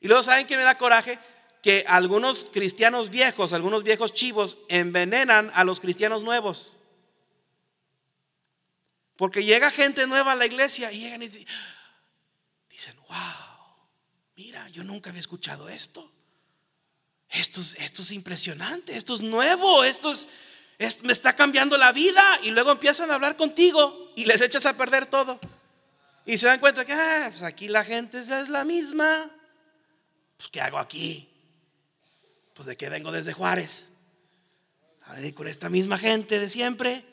Y 0.00 0.08
luego, 0.08 0.22
¿saben 0.22 0.46
que 0.46 0.56
me 0.56 0.62
da 0.62 0.76
coraje? 0.76 1.18
que 1.62 1.84
algunos 1.88 2.46
cristianos 2.52 3.10
viejos, 3.10 3.52
algunos 3.52 3.82
viejos 3.82 4.12
chivos, 4.12 4.58
envenenan 4.68 5.50
a 5.54 5.64
los 5.64 5.80
cristianos 5.80 6.22
nuevos. 6.22 6.76
Porque 9.16 9.44
llega 9.44 9.70
gente 9.70 10.06
nueva 10.06 10.32
a 10.32 10.36
la 10.36 10.46
iglesia 10.46 10.92
y 10.92 11.00
llegan 11.00 11.22
y 11.22 11.26
dicen, 11.26 11.46
wow, 13.08 13.76
mira, 14.36 14.68
yo 14.68 14.84
nunca 14.84 15.10
había 15.10 15.20
escuchado 15.20 15.68
esto. 15.68 16.10
Esto 17.30 17.60
es, 17.60 17.76
esto 17.76 18.02
es 18.02 18.12
impresionante, 18.12 18.96
esto 18.96 19.14
es 19.14 19.20
nuevo, 19.20 19.84
esto 19.84 20.10
es, 20.10 20.28
me 21.02 21.12
está 21.12 21.36
cambiando 21.36 21.76
la 21.76 21.92
vida. 21.92 22.22
Y 22.42 22.50
luego 22.50 22.72
empiezan 22.72 23.10
a 23.10 23.16
hablar 23.16 23.36
contigo 23.36 24.12
y 24.16 24.24
les 24.24 24.40
echas 24.40 24.64
a 24.66 24.76
perder 24.76 25.06
todo. 25.06 25.38
Y 26.24 26.38
se 26.38 26.46
dan 26.46 26.60
cuenta 26.60 26.84
que 26.84 26.92
ah, 26.92 27.26
pues 27.30 27.42
aquí 27.42 27.68
la 27.68 27.84
gente 27.84 28.18
es 28.20 28.48
la 28.48 28.64
misma. 28.64 29.30
Pues, 30.36 30.48
¿qué 30.50 30.60
hago 30.60 30.78
aquí? 30.78 31.28
Pues 32.54 32.66
de 32.66 32.76
que 32.76 32.88
vengo 32.88 33.12
desde 33.12 33.32
Juárez. 33.32 33.90
A 35.02 35.16
con 35.34 35.48
esta 35.48 35.70
misma 35.70 35.96
gente 35.96 36.38
de 36.38 36.50
siempre. 36.50 37.04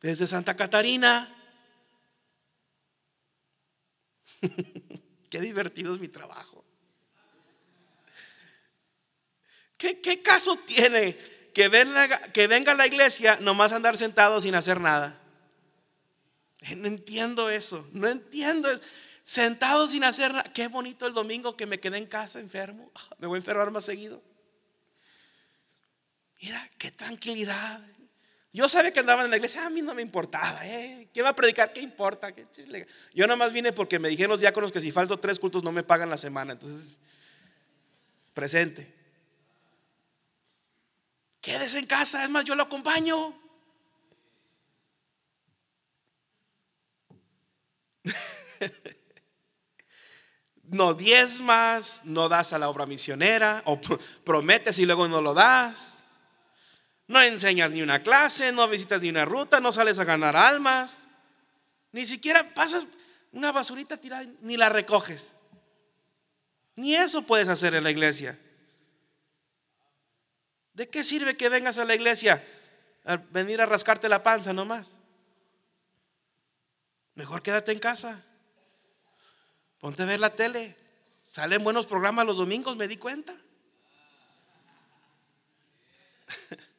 Desde 0.00 0.26
Santa 0.26 0.56
Catarina. 0.56 1.33
Qué 5.30 5.40
divertido 5.40 5.94
es 5.94 6.00
mi 6.00 6.08
trabajo. 6.08 6.64
¿Qué, 9.76 10.22
caso 10.22 10.56
tiene 10.66 11.16
que, 11.52 11.68
venga, 11.68 12.18
que 12.18 12.46
venga 12.46 12.72
a 12.72 12.74
la 12.74 12.86
iglesia 12.86 13.36
nomás 13.40 13.72
andar 13.72 13.98
sentado 13.98 14.40
sin 14.40 14.54
hacer 14.54 14.80
nada? 14.80 15.20
No 16.76 16.86
entiendo 16.86 17.50
eso, 17.50 17.86
no 17.92 18.08
entiendo. 18.08 18.68
Sentado 19.22 19.86
sin 19.88 20.04
hacer 20.04 20.32
nada. 20.32 20.50
Qué 20.52 20.68
bonito 20.68 21.06
el 21.06 21.12
domingo 21.12 21.56
que 21.56 21.66
me 21.66 21.80
quedé 21.80 21.98
en 21.98 22.06
casa 22.06 22.40
enfermo. 22.40 22.90
Me 23.18 23.26
voy 23.26 23.36
a 23.36 23.40
enfermar 23.40 23.70
más 23.70 23.84
seguido. 23.84 24.22
Mira, 26.40 26.70
qué 26.78 26.90
tranquilidad. 26.90 27.80
Yo 28.54 28.68
sabía 28.68 28.92
que 28.92 29.00
andaba 29.00 29.24
en 29.24 29.30
la 29.30 29.36
iglesia, 29.36 29.66
a 29.66 29.70
mí 29.70 29.82
no 29.82 29.94
me 29.94 30.02
importaba. 30.02 30.64
¿eh? 30.64 31.08
¿Qué 31.12 31.22
va 31.22 31.30
a 31.30 31.34
predicar? 31.34 31.72
¿Qué 31.72 31.80
importa? 31.80 32.32
Yo 33.12 33.26
nomás 33.26 33.52
vine 33.52 33.72
porque 33.72 33.98
me 33.98 34.08
dijeron 34.08 34.30
los 34.30 34.38
diáconos 34.38 34.70
que 34.70 34.80
si 34.80 34.92
falto 34.92 35.18
tres 35.18 35.40
cultos 35.40 35.64
no 35.64 35.72
me 35.72 35.82
pagan 35.82 36.08
la 36.08 36.16
semana. 36.16 36.52
Entonces, 36.52 37.00
presente. 38.32 38.94
Quédese 41.40 41.80
en 41.80 41.86
casa, 41.86 42.22
es 42.22 42.30
más, 42.30 42.44
yo 42.44 42.54
lo 42.54 42.62
acompaño. 42.62 43.36
no 50.62 50.94
diezmas, 50.94 52.02
no 52.04 52.28
das 52.28 52.52
a 52.52 52.60
la 52.60 52.68
obra 52.68 52.86
misionera, 52.86 53.62
o 53.66 53.80
prometes 54.24 54.78
y 54.78 54.86
luego 54.86 55.08
no 55.08 55.20
lo 55.20 55.34
das. 55.34 56.03
No 57.06 57.20
enseñas 57.20 57.72
ni 57.72 57.82
una 57.82 58.02
clase, 58.02 58.50
no 58.52 58.66
visitas 58.68 59.02
ni 59.02 59.10
una 59.10 59.24
ruta, 59.24 59.60
no 59.60 59.72
sales 59.72 59.98
a 59.98 60.04
ganar 60.04 60.36
almas. 60.36 61.06
Ni 61.92 62.06
siquiera 62.06 62.54
pasas 62.54 62.84
una 63.32 63.52
basurita 63.52 63.96
tirada, 63.96 64.26
ni 64.40 64.56
la 64.56 64.68
recoges. 64.68 65.34
Ni 66.76 66.96
eso 66.96 67.22
puedes 67.22 67.48
hacer 67.48 67.74
en 67.74 67.84
la 67.84 67.90
iglesia. 67.90 68.38
¿De 70.72 70.88
qué 70.88 71.04
sirve 71.04 71.36
que 71.36 71.48
vengas 71.48 71.78
a 71.78 71.84
la 71.84 71.94
iglesia 71.94 72.42
a 73.04 73.16
venir 73.16 73.60
a 73.60 73.66
rascarte 73.66 74.08
la 74.08 74.22
panza 74.22 74.52
nomás? 74.52 74.96
Mejor 77.14 77.42
quédate 77.42 77.70
en 77.70 77.78
casa. 77.78 78.24
Ponte 79.78 80.02
a 80.02 80.06
ver 80.06 80.18
la 80.18 80.30
tele. 80.30 80.76
Salen 81.22 81.62
buenos 81.62 81.86
programas 81.86 82.26
los 82.26 82.38
domingos, 82.38 82.76
me 82.76 82.88
di 82.88 82.96
cuenta. 82.96 83.36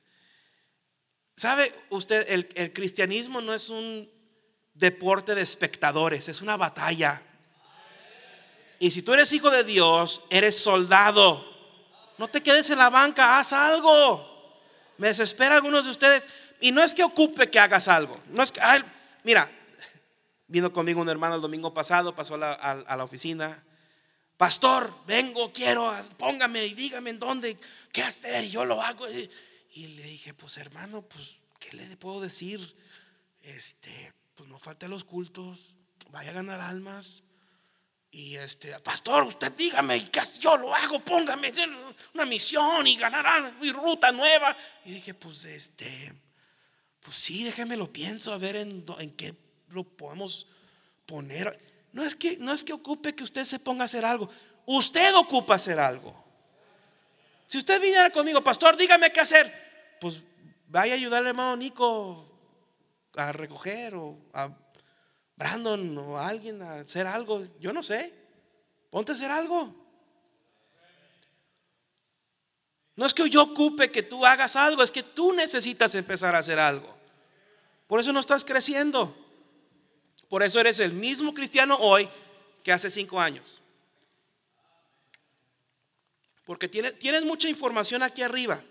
¿Sabe 1.46 1.72
usted? 1.92 2.26
El, 2.28 2.74
cristianismo 2.74 3.40
no 3.40 3.54
es 3.54 3.70
un 3.70 4.10
deporte 4.74 5.36
de 5.36 5.42
espectadores, 5.42 6.28
es 6.28 6.42
una 6.42 6.58
batalla. 6.58 7.22
Y 8.80 8.90
si 8.90 9.04
tú 9.04 9.14
eres 9.14 9.32
hijo 9.32 9.52
de 9.52 9.64
Dios, 9.64 10.24
eres 10.32 10.58
soldado. 10.58 11.46
No 12.18 12.28
te 12.28 12.42
quedes 12.42 12.72
en 12.72 12.80
la 12.80 12.90
banca, 12.90 13.38
haz 13.38 13.54
algo. 13.54 14.60
Me 14.98 15.10
desespera 15.10 15.54
algunos 15.54 15.86
de 15.86 15.92
ustedes. 15.92 16.28
Y 16.62 16.72
no 16.72 16.82
es 16.82 16.96
que 16.96 17.04
ocupe 17.04 17.48
que 17.52 17.60
hagas 17.60 17.90
algo. 17.90 18.20
No 18.32 18.42
es 18.42 18.52
que, 18.52 18.60
mira, 19.24 19.48
Vino 20.48 20.74
conmigo 20.74 21.00
un 21.00 21.10
hermano 21.10 21.36
el 21.36 21.42
domingo 21.42 21.76
pasado, 21.76 22.16
pasó 22.16 22.36
a 22.36 22.38
la, 22.38 23.04
oficina. 23.04 23.64
Pastor, 24.36 24.92
vengo, 25.06 25.54
quiero, 25.54 25.92
póngame 26.18 26.66
y 26.66 26.74
dígame 26.74 27.12
en 27.12 27.20
dónde, 27.20 27.58
qué 27.92 28.02
hacer, 28.02 28.46
y 28.46 28.50
yo 28.50 28.66
lo 28.66 28.82
hago. 28.82 29.06
Y 29.76 29.88
le 29.88 30.04
dije, 30.04 30.34
pues 30.34 30.58
hermano, 30.58 31.02
pues, 31.02 31.36
¿qué 31.60 31.76
le 31.76 31.98
puedo 31.98 32.22
decir? 32.22 32.76
Este, 33.42 34.14
pues 34.34 34.50
no 34.50 34.58
falte 34.58 34.88
los 34.88 35.04
cultos, 35.04 35.76
vaya 36.12 36.30
a 36.30 36.34
ganar 36.34 36.62
almas. 36.62 37.24
Y 38.10 38.38
este, 38.38 38.80
pastor, 38.80 39.24
usted 39.26 39.52
dígame, 39.52 40.10
¿qué 40.10 40.22
yo 40.40 40.56
lo 40.56 40.74
hago? 40.74 41.04
Póngame 41.04 41.52
una 42.14 42.26
misión 42.26 42.88
y 42.88 42.96
ganar 42.96 43.54
mi 43.60 43.70
ruta 43.74 44.14
nueva. 44.14 44.56
Y 44.86 44.94
dije, 44.94 45.14
pues 45.14 45.44
este, 45.44 46.14
pues 47.02 47.18
sí, 47.18 47.44
déjeme 47.44 47.76
lo 47.76 47.92
pienso, 47.92 48.32
a 48.32 48.38
ver 48.38 48.56
en, 48.56 48.86
en 49.00 49.12
qué 49.12 49.36
lo 49.72 49.84
podemos 49.84 50.48
poner. 51.06 51.90
No 51.92 52.06
es 52.06 52.16
que 52.16 52.38
no 52.38 52.54
es 52.54 52.64
que 52.64 52.72
ocupe 52.72 53.14
que 53.14 53.26
usted 53.26 53.44
se 53.44 53.60
ponga 53.60 53.82
a 53.82 53.86
hacer 53.88 54.06
algo. 54.06 54.30
Usted 54.66 55.14
ocupa 55.16 55.56
hacer 55.56 55.80
algo. 55.80 56.16
Si 57.48 57.58
usted 57.58 57.82
viniera 57.82 58.10
conmigo, 58.10 58.42
pastor, 58.42 58.78
dígame 58.78 59.12
qué 59.12 59.20
hacer. 59.20 59.65
Pues 60.06 60.24
vaya 60.68 60.94
a 60.94 60.98
ayudarle 60.98 61.30
al 61.30 61.34
hermano 61.34 61.58
Nico 61.58 62.28
a 63.16 63.32
recoger 63.32 63.96
o 63.96 64.16
a 64.34 64.56
Brandon 65.36 65.98
o 65.98 66.16
a 66.20 66.28
alguien 66.28 66.62
a 66.62 66.82
hacer 66.82 67.08
algo. 67.08 67.44
Yo 67.60 67.74
no 67.74 67.82
sé. 67.82 68.14
Ponte 68.92 69.12
a 69.12 69.16
hacer 69.16 69.32
algo. 69.32 69.74
No 72.96 73.08
es 73.08 73.16
que 73.16 73.28
yo 73.32 73.42
ocupe 73.42 73.90
que 73.90 74.04
tú 74.04 74.24
hagas 74.28 74.56
algo, 74.56 74.84
es 74.84 74.92
que 74.92 75.02
tú 75.02 75.34
necesitas 75.34 75.96
empezar 75.96 76.36
a 76.36 76.38
hacer 76.38 76.60
algo. 76.60 76.96
Por 77.88 78.00
eso 78.00 78.14
no 78.14 78.20
estás 78.20 78.46
creciendo. 78.46 79.18
Por 80.30 80.44
eso 80.44 80.60
eres 80.60 80.80
el 80.82 80.94
mismo 80.94 81.34
cristiano 81.34 81.78
hoy 81.80 82.08
que 82.62 82.72
hace 82.72 82.92
cinco 82.92 83.20
años. 83.20 83.60
Porque 86.46 86.68
tienes 86.70 87.26
mucha 87.26 87.50
información 87.50 88.04
aquí 88.04 88.22
arriba. 88.22 88.62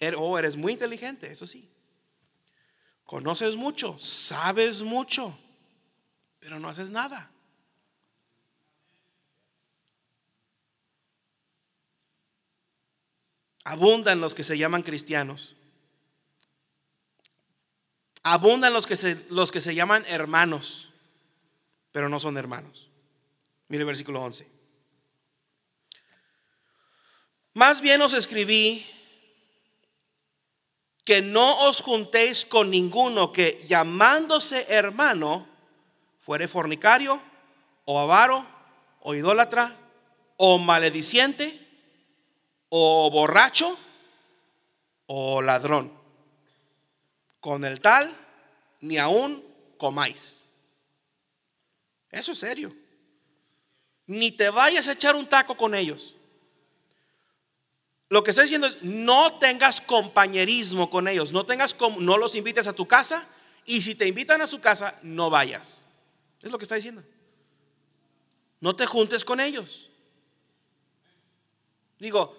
Er, 0.00 0.14
oh, 0.16 0.38
eres 0.38 0.56
muy 0.56 0.72
inteligente, 0.72 1.30
eso 1.30 1.46
sí. 1.46 1.68
Conoces 3.04 3.56
mucho, 3.56 3.98
sabes 3.98 4.82
mucho, 4.82 5.36
pero 6.40 6.58
no 6.58 6.68
haces 6.68 6.90
nada. 6.90 7.30
Abundan 13.64 14.20
los 14.20 14.34
que 14.34 14.44
se 14.44 14.56
llaman 14.56 14.82
cristianos, 14.82 15.54
Abundan 18.30 18.74
los 18.74 18.86
que 18.86 18.96
se, 18.96 19.16
los 19.30 19.50
que 19.50 19.62
se 19.62 19.74
llaman 19.74 20.04
hermanos, 20.06 20.90
pero 21.92 22.10
no 22.10 22.20
son 22.20 22.36
hermanos. 22.36 22.90
Mire 23.68 23.82
el 23.82 23.86
versículo 23.86 24.20
11. 24.20 24.46
Más 27.54 27.80
bien 27.80 28.02
os 28.02 28.12
escribí 28.12 28.86
que 31.08 31.22
no 31.22 31.64
os 31.66 31.80
juntéis 31.80 32.44
con 32.44 32.68
ninguno 32.68 33.32
que 33.32 33.64
llamándose 33.66 34.66
hermano 34.68 35.48
fuere 36.20 36.46
fornicario 36.46 37.18
o 37.86 37.98
avaro 37.98 38.44
o 39.00 39.14
idólatra 39.14 39.74
o 40.36 40.58
malediciente 40.58 41.66
o 42.68 43.08
borracho 43.08 43.74
o 45.06 45.40
ladrón. 45.40 45.96
Con 47.40 47.64
el 47.64 47.80
tal 47.80 48.14
ni 48.82 48.98
aún 48.98 49.42
comáis. 49.78 50.44
Eso 52.10 52.32
es 52.32 52.38
serio. 52.38 52.76
Ni 54.04 54.30
te 54.30 54.50
vayas 54.50 54.88
a 54.88 54.92
echar 54.92 55.16
un 55.16 55.26
taco 55.26 55.56
con 55.56 55.74
ellos. 55.74 56.16
Lo 58.10 58.24
que 58.24 58.30
está 58.30 58.42
diciendo 58.42 58.66
es, 58.66 58.82
no 58.82 59.38
tengas 59.38 59.80
compañerismo 59.80 60.88
con 60.88 61.08
ellos, 61.08 61.32
no, 61.32 61.44
tengas, 61.44 61.76
no 61.98 62.16
los 62.16 62.34
invites 62.34 62.66
a 62.66 62.72
tu 62.72 62.86
casa 62.86 63.26
y 63.66 63.82
si 63.82 63.94
te 63.94 64.08
invitan 64.08 64.40
a 64.40 64.46
su 64.46 64.60
casa, 64.60 64.98
no 65.02 65.28
vayas. 65.28 65.86
Es 66.40 66.50
lo 66.50 66.58
que 66.58 66.64
está 66.64 66.76
diciendo. 66.76 67.02
No 68.60 68.74
te 68.74 68.86
juntes 68.86 69.24
con 69.24 69.40
ellos. 69.40 69.90
Digo, 71.98 72.34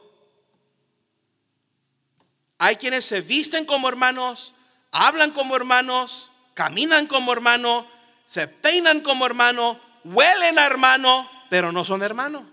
hay 2.58 2.78
quienes 2.78 3.06
se 3.06 3.22
visten 3.22 3.66
como 3.66 3.90
hermanos, 3.90 4.56
hablan 4.92 5.32
como 5.32 5.56
hermanos, 5.56 6.32
caminan 6.56 7.08
como 7.08 7.32
hermano, 7.32 7.88
se 8.26 8.48
peinan 8.48 9.02
como 9.02 9.26
hermano, 9.26 9.80
huelen 10.04 10.58
a 10.58 10.66
hermano, 10.66 11.30
pero 11.50 11.72
no 11.72 11.86
son 11.86 12.02
hermanos. 12.02 12.44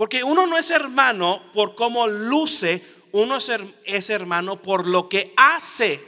Porque 0.00 0.24
uno 0.24 0.46
no 0.46 0.56
es 0.56 0.70
hermano 0.70 1.52
por 1.52 1.74
cómo 1.74 2.06
luce, 2.06 2.82
uno 3.12 3.36
es 3.84 4.08
hermano 4.08 4.62
por 4.62 4.86
lo 4.86 5.10
que 5.10 5.34
hace. 5.36 6.02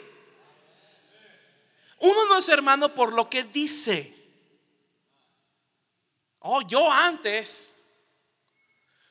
Uno 1.99 2.25
no 2.31 2.39
es 2.39 2.49
hermano 2.49 2.95
por 2.95 3.13
lo 3.13 3.29
que 3.29 3.45
dice. 3.45 4.17
Oh, 6.39 6.63
yo 6.63 6.91
antes, 6.91 7.77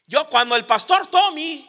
yo 0.08 0.28
cuando 0.28 0.56
el 0.56 0.66
pastor 0.66 1.06
Tommy, 1.06 1.64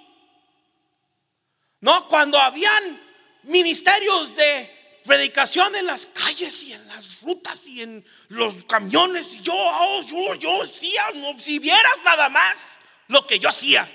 no, 1.81 2.09
cuando 2.09 2.39
habían 2.39 2.99
ministerios 3.43 4.35
de 4.35 5.01
predicación 5.05 5.77
en 5.77 5.85
las 5.85 6.07
calles 6.07 6.65
y 6.65 6.73
en 6.73 6.89
las 6.89 7.21
rutas 7.21 7.67
y 7.67 7.83
en 7.83 8.07
los 8.29 8.65
camiones, 8.65 9.35
y 9.35 9.43
yo, 9.43 9.53
oh, 9.55 10.01
yo, 10.01 10.35
yo, 10.37 10.65
si, 10.65 10.95
si 11.39 11.59
vieras 11.59 12.03
nada 12.05 12.31
más 12.31 12.79
lo 13.13 13.27
que 13.27 13.39
yo 13.39 13.49
hacía. 13.49 13.89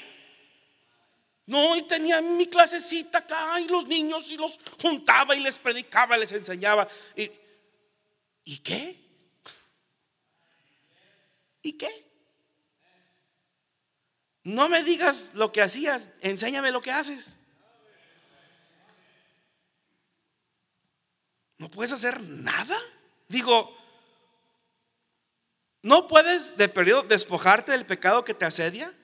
No, 1.47 1.75
y 1.75 1.83
tenía 1.83 2.21
mi 2.21 2.47
clasecita 2.47 3.19
acá 3.19 3.59
y 3.59 3.67
los 3.67 3.87
niños 3.87 4.29
y 4.29 4.37
los 4.37 4.59
juntaba 4.81 5.35
y 5.35 5.39
les 5.39 5.57
predicaba, 5.57 6.17
les 6.17 6.31
enseñaba. 6.33 6.87
¿Y, 7.15 7.31
¿y 8.43 8.59
qué? 8.59 9.01
¿Y 11.61 11.73
qué? 11.73 12.05
No 14.43 14.69
me 14.69 14.83
digas 14.83 15.31
lo 15.33 15.51
que 15.51 15.61
hacías, 15.61 16.09
enséñame 16.21 16.71
lo 16.71 16.81
que 16.81 16.91
haces. 16.91 17.37
¿No 21.57 21.69
puedes 21.69 21.91
hacer 21.91 22.21
nada? 22.21 22.77
Digo, 23.29 23.75
¿no 25.81 26.07
puedes 26.07 26.55
de 26.55 26.69
periodo 26.69 27.03
despojarte 27.03 27.71
del 27.71 27.85
pecado 27.85 28.23
que 28.23 28.33
te 28.33 28.45
asedia? 28.45 28.96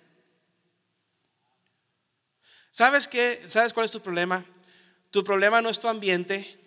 ¿Sabes 2.73 3.07
qué? 3.07 3.39
¿Sabes 3.45 3.71
cuál 3.71 3.85
es 3.85 3.91
tu 3.91 4.01
problema? 4.01 4.43
Tu 5.11 5.23
problema 5.23 5.61
no 5.61 5.69
es 5.69 5.79
tu 5.79 5.87
ambiente. 5.87 6.59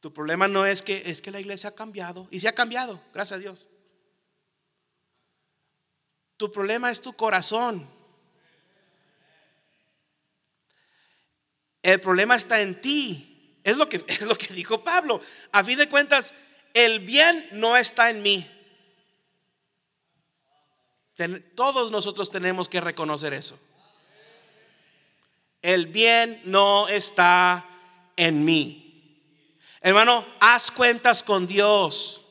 Tu 0.00 0.14
problema 0.14 0.46
no 0.46 0.64
es 0.64 0.80
que 0.80 1.02
es 1.06 1.20
que 1.20 1.32
la 1.32 1.40
iglesia 1.40 1.70
ha 1.70 1.74
cambiado 1.74 2.28
y 2.30 2.38
se 2.38 2.46
ha 2.46 2.54
cambiado, 2.54 3.02
gracias 3.12 3.38
a 3.38 3.40
Dios. 3.40 3.66
Tu 6.36 6.52
problema 6.52 6.92
es 6.92 7.02
tu 7.02 7.12
corazón. 7.14 7.90
El 11.82 12.00
problema 12.00 12.36
está 12.36 12.60
en 12.60 12.80
ti. 12.80 13.58
Es 13.64 13.76
lo 13.76 13.88
que 13.88 13.96
es 14.06 14.22
lo 14.22 14.38
que 14.38 14.54
dijo 14.54 14.84
Pablo. 14.84 15.20
A 15.50 15.64
fin 15.64 15.78
de 15.78 15.88
cuentas, 15.88 16.32
el 16.74 17.00
bien 17.00 17.48
no 17.50 17.76
está 17.76 18.08
en 18.08 18.22
mí. 18.22 18.48
todos 21.56 21.90
nosotros 21.90 22.30
tenemos 22.30 22.68
que 22.68 22.80
reconocer 22.80 23.34
eso. 23.34 23.58
El 25.62 25.86
bien 25.86 26.40
no 26.44 26.88
está 26.88 27.64
en 28.16 28.44
mí. 28.44 28.80
Hermano, 29.82 30.24
haz 30.40 30.70
cuentas 30.70 31.22
con 31.22 31.46
Dios. 31.46 32.24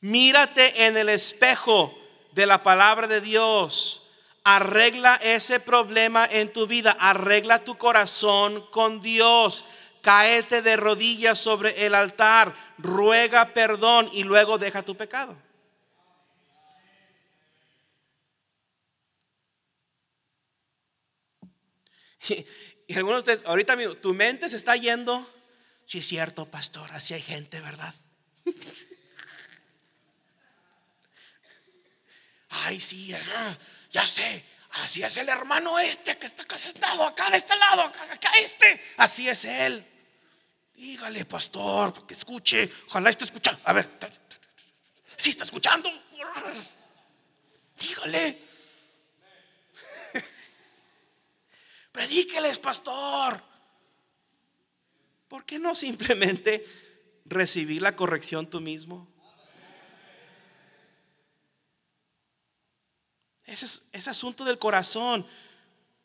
Mírate 0.00 0.86
en 0.86 0.96
el 0.96 1.08
espejo 1.08 1.96
de 2.32 2.46
la 2.46 2.62
palabra 2.62 3.06
de 3.06 3.20
Dios. 3.20 4.02
Arregla 4.44 5.16
ese 5.22 5.60
problema 5.60 6.26
en 6.30 6.52
tu 6.52 6.66
vida. 6.66 6.96
Arregla 6.98 7.64
tu 7.64 7.76
corazón 7.76 8.66
con 8.70 9.00
Dios. 9.00 9.64
Cáete 10.02 10.62
de 10.62 10.76
rodillas 10.76 11.38
sobre 11.38 11.86
el 11.86 11.94
altar. 11.94 12.54
Ruega 12.76 13.46
perdón 13.54 14.10
y 14.12 14.24
luego 14.24 14.58
deja 14.58 14.82
tu 14.82 14.96
pecado. 14.96 15.36
Y, 22.86 22.96
algunos 22.96 23.24
de 23.24 23.32
ustedes, 23.32 23.48
ahorita 23.48 23.76
mismo, 23.76 23.94
tu 23.94 24.12
mente 24.12 24.50
se 24.50 24.56
está 24.56 24.76
yendo. 24.76 25.26
Si 25.86 26.00
es 26.00 26.06
cierto, 26.06 26.44
pastor, 26.44 26.86
así 26.92 27.14
hay 27.14 27.22
gente, 27.22 27.58
¿verdad? 27.62 27.94
Ay, 32.50 32.78
sí, 32.78 33.14
ya 33.90 34.06
sé. 34.06 34.44
Así 34.74 35.02
es 35.02 35.16
el 35.18 35.28
hermano 35.28 35.78
este 35.78 36.16
que 36.16 36.26
está 36.26 36.42
acá 36.42 36.58
sentado, 36.58 37.04
acá 37.04 37.30
de 37.30 37.36
este 37.36 37.54
lado, 37.56 37.82
acá, 37.82 38.32
este. 38.38 38.82
Así 38.96 39.28
es 39.28 39.44
él. 39.44 39.86
Dígale, 40.74 41.24
pastor, 41.26 42.04
que 42.06 42.14
escuche. 42.14 42.68
Ojalá 42.88 43.10
esté 43.10 43.24
escuchando. 43.24 43.60
A 43.64 43.72
ver, 43.72 43.88
si 45.16 45.30
está 45.30 45.44
escuchando. 45.44 45.88
Dígale. 47.78 48.53
Predíqueles, 51.94 52.58
pastor. 52.58 53.40
¿Por 55.28 55.44
qué 55.44 55.60
no 55.60 55.76
simplemente 55.76 56.66
recibir 57.24 57.80
la 57.80 57.94
corrección 57.94 58.50
tú 58.50 58.60
mismo? 58.60 59.06
Ese 63.44 63.66
es, 63.92 64.08
asunto 64.08 64.44
del 64.44 64.58
corazón. 64.58 65.24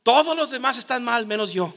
Todos 0.03 0.37
los 0.37 0.51
demás 0.51 0.77
están 0.77 1.03
mal, 1.03 1.25
menos 1.25 1.53
yo. 1.53 1.73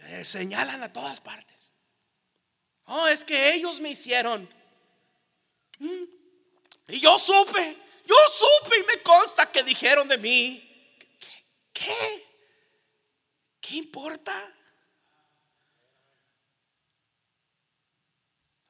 Eh, 0.00 0.22
señalan 0.22 0.82
a 0.82 0.92
todas 0.92 1.22
partes. 1.22 1.72
Oh, 2.84 3.08
es 3.08 3.24
que 3.24 3.54
ellos 3.54 3.80
me 3.80 3.88
hicieron. 3.88 4.46
Mm. 5.78 6.04
Y 6.88 7.00
yo 7.00 7.18
supe, 7.18 7.78
yo 8.04 8.16
supe 8.30 8.76
y 8.80 8.84
me 8.96 9.02
consta 9.02 9.50
que 9.50 9.62
dijeron 9.62 10.06
de 10.08 10.18
mí. 10.18 10.65
¿Qué? 11.76 12.26
¿Qué 13.60 13.76
importa? 13.76 14.32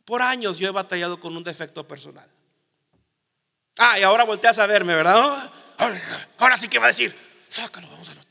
Por 0.05 0.23
años 0.23 0.59
yo 0.59 0.69
he 0.69 0.73
batallado 0.73 1.21
con 1.21 1.37
un 1.37 1.45
defecto 1.45 1.87
personal. 1.87 2.31
Ah, 3.79 3.99
y 3.99 4.03
ahora 4.03 4.25
volteas 4.25 4.59
a 4.59 4.67
verme, 4.67 4.95
¿verdad? 4.95 5.53
Ahora, 6.39 6.57
sí 6.57 6.69
que 6.69 6.79
va 6.79 6.87
a 6.87 6.89
decir, 6.89 7.15
sácalo, 7.49 7.89
vamos 7.89 8.09
a 8.11 8.15
lo. 8.15 8.23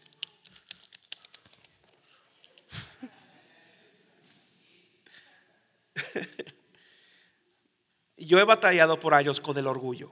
Yo 8.18 8.40
he 8.40 8.44
batallado 8.44 9.00
por 9.00 9.14
años 9.14 9.40
con 9.40 9.56
el 9.58 9.68
orgullo. 9.68 10.12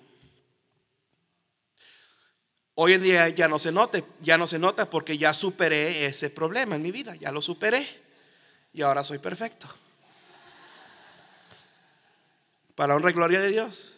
Hoy 2.86 2.96
en 2.96 3.02
día 3.02 3.30
ya 3.30 3.48
no 3.48 3.60
se 3.60 3.72
note, 3.72 4.04
ya 4.20 4.38
no 4.38 4.46
se 4.46 4.60
nota 4.60 4.90
porque 4.90 5.18
ya 5.18 5.34
superé 5.34 6.06
ese 6.06 6.30
problema 6.30 6.76
en 6.76 6.82
mi 6.82 6.92
vida, 6.92 7.16
ya 7.16 7.32
lo 7.32 7.42
superé 7.42 7.88
y 8.74 8.82
ahora 8.82 9.06
soy 9.06 9.20
perfecto. 9.20 9.74
Para 12.76 12.94
honra 12.94 13.12
y 13.12 13.14
gloria 13.14 13.40
de 13.40 13.48
Dios. 13.48 13.94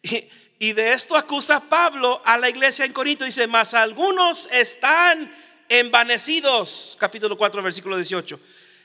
Y, 0.00 0.26
y 0.58 0.72
de 0.72 0.94
esto 0.94 1.18
acusa 1.18 1.60
Pablo 1.60 2.22
a 2.24 2.38
la 2.38 2.48
iglesia 2.48 2.86
en 2.86 2.94
Corinto. 2.94 3.26
Dice, 3.26 3.46
mas 3.46 3.74
algunos 3.74 4.48
están 4.52 5.36
envanecidos, 5.68 6.96
capítulo 6.98 7.36
4, 7.36 7.62
versículo 7.62 7.98
18. 7.98 8.40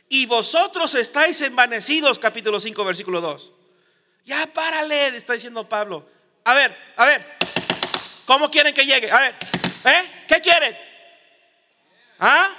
Y 0.10 0.26
vosotros 0.26 0.96
estáis 0.96 1.40
envanecidos, 1.40 2.20
capítulo 2.20 2.60
5, 2.60 2.84
versículo 2.84 3.22
2. 3.22 3.54
Ya 4.26 4.46
párale, 4.48 5.16
está 5.16 5.32
diciendo 5.32 5.70
Pablo. 5.70 6.19
A 6.44 6.56
ver, 6.56 6.76
a 6.96 7.06
ver, 7.06 7.38
¿cómo 8.26 8.50
quieren 8.50 8.74
que 8.74 8.86
llegue? 8.86 9.12
A 9.12 9.20
ver, 9.20 9.36
¿eh? 9.86 10.26
¿Qué 10.28 10.42
quieren? 10.42 10.78
¿Ah? 12.20 12.50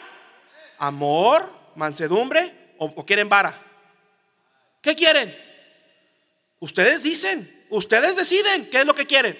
¿Amor? 0.78 1.52
¿Mansedumbre? 1.74 2.74
¿O, 2.78 3.04
quieren 3.04 3.28
vara? 3.28 3.54
¿Qué 4.80 4.94
quieren? 4.94 5.36
Ustedes 6.58 7.02
dicen, 7.02 7.66
ustedes 7.68 8.16
deciden 8.16 8.68
qué 8.70 8.80
es 8.80 8.86
lo 8.86 8.94
que 8.94 9.06
quieren. 9.06 9.38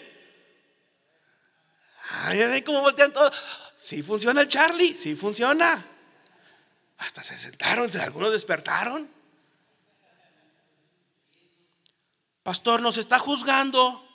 Ay, 2.10 2.42
ay, 2.42 2.62
cómo 2.62 2.80
voltean 2.82 3.12
todos. 3.12 3.72
Sí 3.76 4.02
funciona 4.02 4.42
el 4.42 4.48
Charlie, 4.48 4.96
sí 4.96 5.16
funciona. 5.16 5.86
Hasta 6.98 7.24
se 7.24 7.38
sentaron, 7.38 7.90
algunos 8.00 8.32
despertaron. 8.32 9.10
Pastor, 12.42 12.82
¿nos 12.82 12.98
está 12.98 13.18
juzgando? 13.18 14.06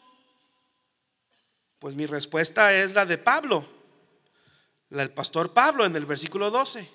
Pues 1.85 1.93
mi 1.93 2.07
respuesta 2.07 2.73
es 2.73 2.95
la 2.95 3.05
de 3.05 3.19
Pablo, 3.19 3.63
la 4.89 5.03
del 5.03 5.11
pastor 5.11 5.53
Pablo 5.53 5.85
en 5.85 5.95
el 5.95 6.07
versículo 6.07 6.49
12. 6.49 6.89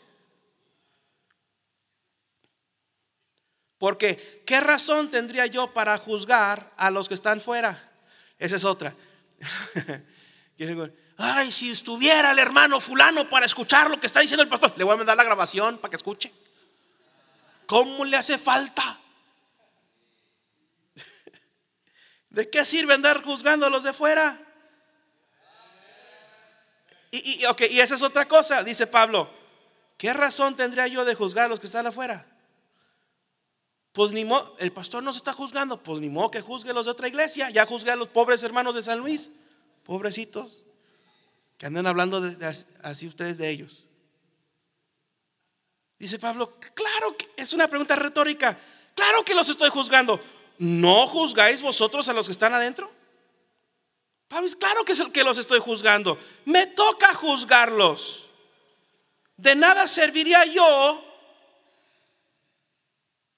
Porque, 3.79 4.43
¿qué 4.45 4.61
razón 4.61 5.09
tendría 5.09 5.47
yo 5.47 5.73
para 5.73 5.97
juzgar 5.97 6.73
a 6.77 6.91
los 6.91 7.07
que 7.07 7.15
están 7.15 7.41
fuera? 7.41 7.89
Esa 8.37 8.57
es 8.57 8.65
otra. 8.65 8.93
Ay, 11.19 11.53
si 11.53 11.71
estuviera 11.71 12.33
el 12.33 12.41
hermano 12.41 12.81
fulano 12.81 13.31
para 13.31 13.47
escuchar 13.47 13.89
lo 13.91 14.01
que 14.01 14.09
está 14.09 14.19
diciendo 14.19 14.43
el 14.43 14.49
pastor, 14.49 14.75
le 14.77 14.83
voy 14.83 14.95
a 14.95 14.97
mandar 14.97 15.17
la 15.17 15.23
grabación 15.23 15.79
para 15.79 15.91
que 15.91 15.99
escuche. 15.99 16.35
¿Cómo 17.67 18.05
le 18.05 18.17
hace 18.17 18.39
falta? 18.39 18.99
¿De 22.29 22.51
qué 22.51 22.65
sirve 22.65 22.95
andar 22.95 23.23
juzgando 23.23 23.67
a 23.67 23.71
los 23.71 23.85
de 23.85 23.93
fuera? 23.93 24.49
Y, 27.11 27.45
y 27.71 27.81
esa 27.81 27.95
es 27.95 28.03
otra 28.03 28.27
cosa, 28.27 28.63
dice 28.63 28.87
Pablo. 28.87 29.31
¿Qué 29.97 30.13
razón 30.15 30.57
tendría 30.57 30.87
yo 30.87 31.05
de 31.05 31.15
juzgar 31.15 31.47
a 31.47 31.49
los 31.49 31.61
que 31.61 31.67
están 31.67 31.87
afuera? 31.87 32.27
Pues 33.93 34.13
ni 34.13 34.25
modo, 34.25 34.57
el 34.59 34.73
pastor 34.73 35.03
no 35.03 35.13
se 35.13 35.19
está 35.19 35.33
juzgando, 35.33 35.83
pues 35.83 36.01
ni 36.01 36.09
modo 36.09 36.31
que 36.31 36.41
juzgue 36.41 36.71
a 36.71 36.73
los 36.73 36.87
de 36.87 36.93
otra 36.93 37.09
iglesia, 37.09 37.51
ya 37.51 37.67
juzgue 37.67 37.91
a 37.91 37.97
los 37.97 38.09
pobres 38.09 38.43
hermanos 38.43 38.75
de 38.75 38.83
San 38.83 39.01
Luis, 39.01 39.31
pobrecitos 39.85 40.63
que 41.59 41.67
andan 41.67 41.87
hablando 41.87 42.23
así 42.83 43.07
ustedes 43.07 43.37
de 43.37 43.51
ellos. 43.51 43.85
Dice 45.99 46.19
Pablo, 46.19 46.55
claro 46.73 47.17
que 47.19 47.29
es 47.37 47.53
una 47.53 47.69
pregunta 47.69 47.97
retórica, 47.97 48.59
claro 48.95 49.23
que 49.25 49.35
los 49.35 49.51
estoy 49.51 49.69
juzgando. 49.69 50.19
¿No 50.57 51.07
juzgáis 51.07 51.61
vosotros 51.61 52.09
a 52.09 52.15
los 52.15 52.27
que 52.27 52.33
están 52.33 52.55
adentro? 52.55 52.91
Pablo, 54.31 54.49
claro 54.61 54.85
que 54.85 54.93
es 54.93 55.01
el 55.01 55.11
que 55.11 55.25
los 55.25 55.39
estoy 55.39 55.59
juzgando. 55.59 56.17
Me 56.45 56.69
toca 56.69 57.13
juzgarlos. 57.15 58.29
De 59.37 59.57
nada 59.57 59.89
serviría 59.89 60.45
yo 60.45 61.05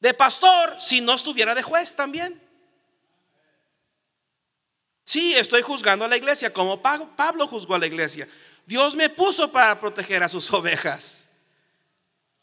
de 0.00 0.12
pastor 0.12 0.76
si 0.78 1.00
no 1.00 1.14
estuviera 1.14 1.54
de 1.54 1.62
juez 1.62 1.94
también. 1.96 2.38
Sí, 5.02 5.32
estoy 5.32 5.62
juzgando 5.62 6.04
a 6.04 6.08
la 6.08 6.18
iglesia 6.18 6.52
como 6.52 6.82
Pablo 6.82 7.46
juzgó 7.46 7.76
a 7.76 7.78
la 7.78 7.86
iglesia. 7.86 8.28
Dios 8.66 8.94
me 8.94 9.08
puso 9.08 9.50
para 9.50 9.80
proteger 9.80 10.22
a 10.22 10.28
sus 10.28 10.52
ovejas. 10.52 11.24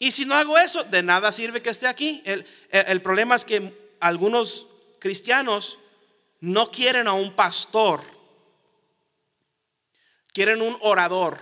Y 0.00 0.10
si 0.10 0.24
no 0.24 0.34
hago 0.34 0.58
eso, 0.58 0.82
de 0.82 1.04
nada 1.04 1.30
sirve 1.30 1.62
que 1.62 1.70
esté 1.70 1.86
aquí. 1.86 2.20
El, 2.24 3.02
problema 3.02 3.36
es 3.36 3.44
que 3.44 3.94
algunos 4.00 4.66
cristianos 4.98 5.78
no 6.40 6.70
quieren 6.72 7.06
a 7.06 7.12
un 7.12 7.36
pastor, 7.36 8.02
quieren 10.32 10.62
un 10.62 10.76
orador, 10.80 11.40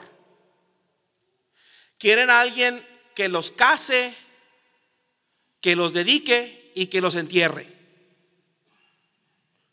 quieren 1.99 2.31
a 2.31 2.41
alguien 2.41 2.85
que 3.15 3.29
los 3.29 3.51
case, 3.51 4.15
que 5.61 5.77
los 5.77 5.93
dedique 5.93 6.73
y 6.75 6.87
que 6.87 7.01
los 7.01 7.17
entierre. 7.17 7.79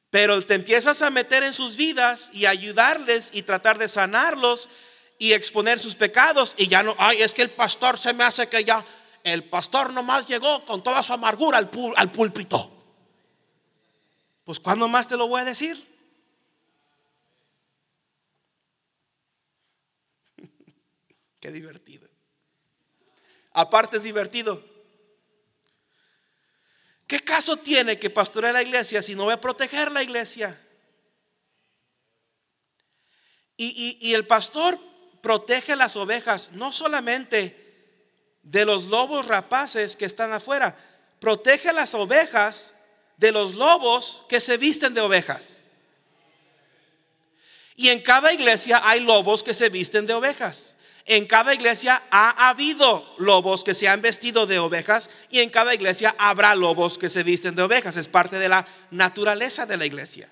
Pero 0.10 0.42
te 0.46 0.54
empiezas 0.54 1.02
a 1.02 1.10
meter 1.10 1.44
en 1.44 1.54
sus 1.54 1.76
vidas 1.76 2.30
y 2.34 2.46
ayudarles 2.46 3.32
y 3.34 3.44
tratar 3.44 3.78
de 3.78 3.88
sanarlos 3.88 4.70
y 5.18 5.34
exponer 5.34 5.80
sus 5.80 5.96
pecados 5.96 6.56
y 6.58 6.68
ya 6.68 6.84
no, 6.84 6.96
ay, 6.98 7.22
es 7.22 7.34
que 7.34 7.42
el 7.42 7.50
pastor 7.50 7.98
se 7.98 8.14
me 8.14 8.24
hace 8.24 8.48
que 8.48 8.64
ya, 8.64 8.84
el 9.24 9.44
pastor 9.44 9.92
nomás 9.92 10.28
llegó 10.28 10.66
con 10.66 10.84
toda 10.84 11.04
su 11.04 11.14
amargura 11.14 11.58
al, 11.58 12.12
púlpito. 12.12 12.72
Pues 14.44 14.60
¿cuándo 14.60 14.88
más 14.88 15.08
te 15.08 15.18
lo 15.18 15.28
voy 15.28 15.42
a 15.42 15.46
decir? 15.46 15.95
Qué 21.46 21.52
divertido. 21.52 22.10
Aparte 23.52 23.98
es 23.98 24.04
divertido. 24.04 24.66
¿Qué 27.06 27.20
caso 27.20 27.56
tiene 27.56 28.00
que 28.00 28.10
pastoree 28.10 28.52
la 28.52 28.64
iglesia 28.64 29.04
si 29.04 29.14
no 29.14 29.26
voy 29.26 29.34
a 29.34 29.40
proteger 29.40 29.92
la 29.92 30.02
iglesia? 30.02 30.60
Y, 33.58 34.12
el 34.16 34.26
pastor 34.26 34.80
protege 35.22 35.76
las 35.76 35.96
ovejas 35.96 36.50
no 36.54 36.74
solamente 36.74 38.02
de 38.42 38.66
los 38.66 38.86
lobos 38.86 39.28
rapaces 39.28 39.96
que 39.96 40.06
están 40.06 40.34
afuera, 40.34 40.76
protege 41.20 41.72
las 41.74 41.94
ovejas 41.94 42.74
de 43.18 43.32
los 43.32 43.54
lobos 43.54 44.24
que 44.28 44.40
se 44.40 44.58
visten 44.58 44.96
de 44.96 45.02
ovejas. 45.02 45.68
Y 47.76 47.90
en 47.90 48.02
cada 48.02 48.34
iglesia 48.34 48.82
hay 48.84 49.02
lobos 49.02 49.44
que 49.44 49.54
se 49.54 49.70
visten 49.70 50.08
de 50.08 50.16
ovejas. 50.16 50.75
En 51.08 51.28
cada 51.28 51.54
iglesia 51.54 52.02
ha 52.10 52.50
habido 52.50 53.16
lobos 53.20 53.64
que 53.64 53.76
se 53.76 53.88
han 53.88 54.02
vestido 54.02 54.48
de 54.48 54.58
ovejas 54.58 55.12
y 55.30 55.40
en 55.40 55.52
cada 55.52 55.76
iglesia 55.76 56.16
habrá 56.18 56.56
lobos 56.56 56.98
que 56.98 57.10
se 57.10 57.22
visten 57.22 57.56
de 57.56 57.62
ovejas. 57.62 57.96
Es 57.96 58.08
parte 58.08 58.40
de 58.40 58.50
la 58.50 58.66
naturaleza 58.90 59.68
de 59.68 59.78
la 59.78 59.86
iglesia. 59.86 60.32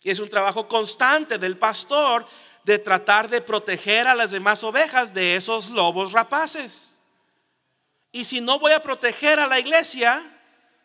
Y 0.00 0.10
es 0.10 0.20
un 0.20 0.30
trabajo 0.30 0.68
constante 0.68 1.38
del 1.38 1.58
pastor 1.58 2.24
de 2.62 2.78
tratar 2.78 3.28
de 3.28 3.40
proteger 3.40 4.06
a 4.06 4.14
las 4.14 4.30
demás 4.30 4.62
ovejas 4.62 5.12
de 5.12 5.34
esos 5.34 5.70
lobos 5.70 6.12
rapaces. 6.12 6.92
Y 8.12 8.24
si 8.24 8.40
no 8.40 8.60
voy 8.60 8.72
a 8.72 8.82
proteger 8.82 9.40
a 9.40 9.48
la 9.48 9.58
iglesia, 9.58 10.22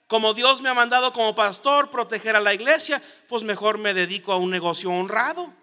como 0.08 0.34
Dios 0.34 0.64
me 0.64 0.70
ha 0.70 0.74
mandado 0.74 1.14
como 1.14 1.36
pastor 1.36 1.92
proteger 1.92 2.36
a 2.36 2.40
la 2.40 2.56
iglesia, 2.56 3.00
pues 3.30 3.44
mejor 3.44 3.78
me 3.78 3.94
dedico 3.94 4.34
a 4.34 4.38
un 4.38 4.50
negocio 4.50 4.90
honrado. 4.90 5.54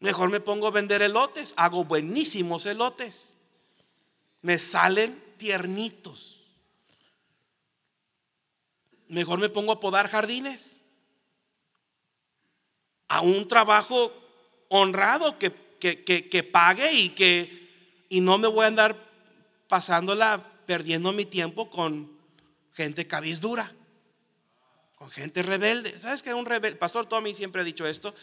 Mejor 0.00 0.30
me 0.30 0.40
pongo 0.40 0.66
a 0.66 0.70
vender 0.70 1.02
elotes. 1.02 1.54
Hago 1.56 1.84
buenísimos 1.84 2.66
elotes. 2.66 3.34
Me 4.42 4.58
salen 4.58 5.22
tiernitos. 5.38 6.40
Mejor 9.08 9.40
me 9.40 9.48
pongo 9.48 9.72
a 9.72 9.80
podar 9.80 10.08
jardines. 10.08 10.80
A 13.08 13.20
un 13.20 13.46
trabajo 13.48 14.12
honrado 14.68 15.38
que, 15.38 15.52
que, 15.78 16.42
pague 16.42 16.92
y 16.92 17.10
que 17.10 17.66
y 18.08 18.20
no 18.20 18.38
me 18.38 18.48
voy 18.48 18.64
a 18.64 18.68
andar 18.68 18.96
pasándola 19.68 20.44
perdiendo 20.66 21.12
mi 21.12 21.24
tiempo 21.24 21.70
con 21.70 22.10
gente 22.72 23.06
cabizdura, 23.06 23.72
con 24.96 25.10
gente 25.10 25.42
rebelde. 25.42 25.98
¿Sabes 25.98 26.22
que 26.22 26.34
un 26.34 26.46
rebelde? 26.46 26.78
Pastor 26.78 27.06
Tommy 27.06 27.34
siempre 27.34 27.62
ha 27.62 27.64
dicho 27.64 27.86
esto. 27.86 28.14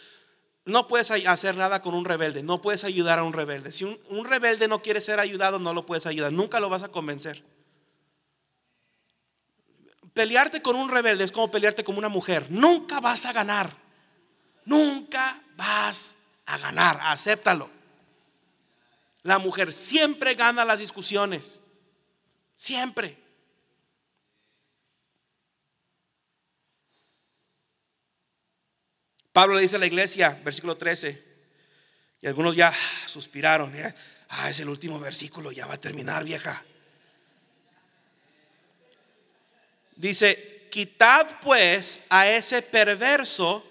No 0.65 0.87
puedes 0.87 1.11
hacer 1.11 1.57
nada 1.57 1.81
con 1.81 1.93
un 1.93 2.05
rebelde, 2.05 2.41
no 2.41 2.61
puedes 2.61 2.83
ayudar 2.85 3.19
a 3.19 3.23
un 3.23 3.33
rebelde. 3.33 3.71
Si 3.71 3.83
un, 3.83 4.25
rebelde 4.25 4.67
no 4.67 4.81
quiere 4.81 5.01
ser 5.01 5.19
ayudado, 5.19 5.59
no 5.59 5.73
lo 5.73 5.85
puedes 5.85 6.05
ayudar, 6.05 6.31
nunca 6.31 6.59
lo 6.59 6.69
vas 6.69 6.83
a 6.83 6.89
convencer. 6.89 7.43
Pelearte 10.13 10.61
con 10.61 10.75
un 10.75 10.89
rebelde 10.89 11.23
es 11.23 11.31
como 11.31 11.51
pelearte 11.51 11.83
con 11.83 11.97
una 11.97 12.07
mujer, 12.07 12.45
nunca 12.49 12.99
vas 13.01 13.25
a 13.25 13.33
ganar, 13.33 13.75
nunca 14.65 15.41
vas 15.57 16.15
a 16.45 16.57
ganar, 16.57 16.99
acéptalo. 17.01 17.69
La 19.23 19.39
mujer 19.39 19.73
siempre 19.73 20.35
gana 20.35 20.63
las 20.63 20.79
discusiones, 20.79 21.61
siempre. 22.55 23.22
Pablo 29.33 29.55
le 29.55 29.61
dice 29.61 29.75
a 29.75 29.79
la 29.79 29.87
iglesia, 29.87 30.39
versículo 30.45 30.77
13, 30.77 31.21
y 32.21 32.27
algunos 32.27 32.55
ya 32.55 32.71
suspiraron, 33.07 33.73
ah, 34.29 34.49
es 34.49 34.59
el 34.59 34.69
último 34.69 34.99
versículo, 34.99 35.51
ya 35.51 35.65
va 35.65 35.73
a 35.73 35.81
terminar, 35.81 36.23
vieja. 36.23 36.63
Dice, 39.95 40.69
quitad 40.71 41.39
pues 41.41 42.01
a 42.09 42.27
ese 42.29 42.61
perverso 42.61 43.67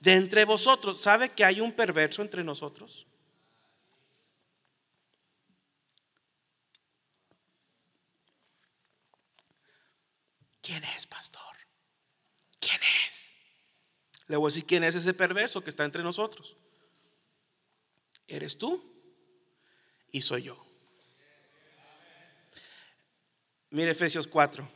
de 0.00 0.14
entre 0.14 0.44
vosotros. 0.44 1.00
¿Sabe 1.00 1.30
que 1.30 1.44
hay 1.44 1.60
un 1.60 1.72
perverso 1.72 2.22
entre 2.22 2.44
nosotros? 2.44 3.06
¿Quién 10.62 10.82
es, 10.84 11.06
pastor? 11.06 11.56
¿Quién 12.58 12.80
es? 13.08 13.25
Le 14.28 14.36
voy 14.36 14.48
a 14.48 14.50
decir 14.52 14.66
quién 14.66 14.84
es 14.84 14.94
ese 14.94 15.14
perverso 15.14 15.62
que 15.62 15.70
está 15.70 15.84
entre 15.84 16.02
nosotros. 16.02 16.56
Eres 18.26 18.58
tú 18.58 18.82
y 20.10 20.20
soy 20.22 20.42
yo. 20.42 20.66
Mire 23.70 23.90
Efesios 23.90 24.26
4. 24.26 24.68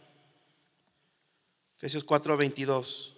Efesios 1.76 2.04
4, 2.04 2.36
22. 2.36 3.16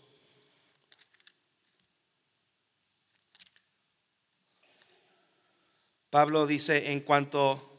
Pablo 6.09 6.47
dice 6.47 6.93
en 6.93 7.01
cuanto 7.01 7.71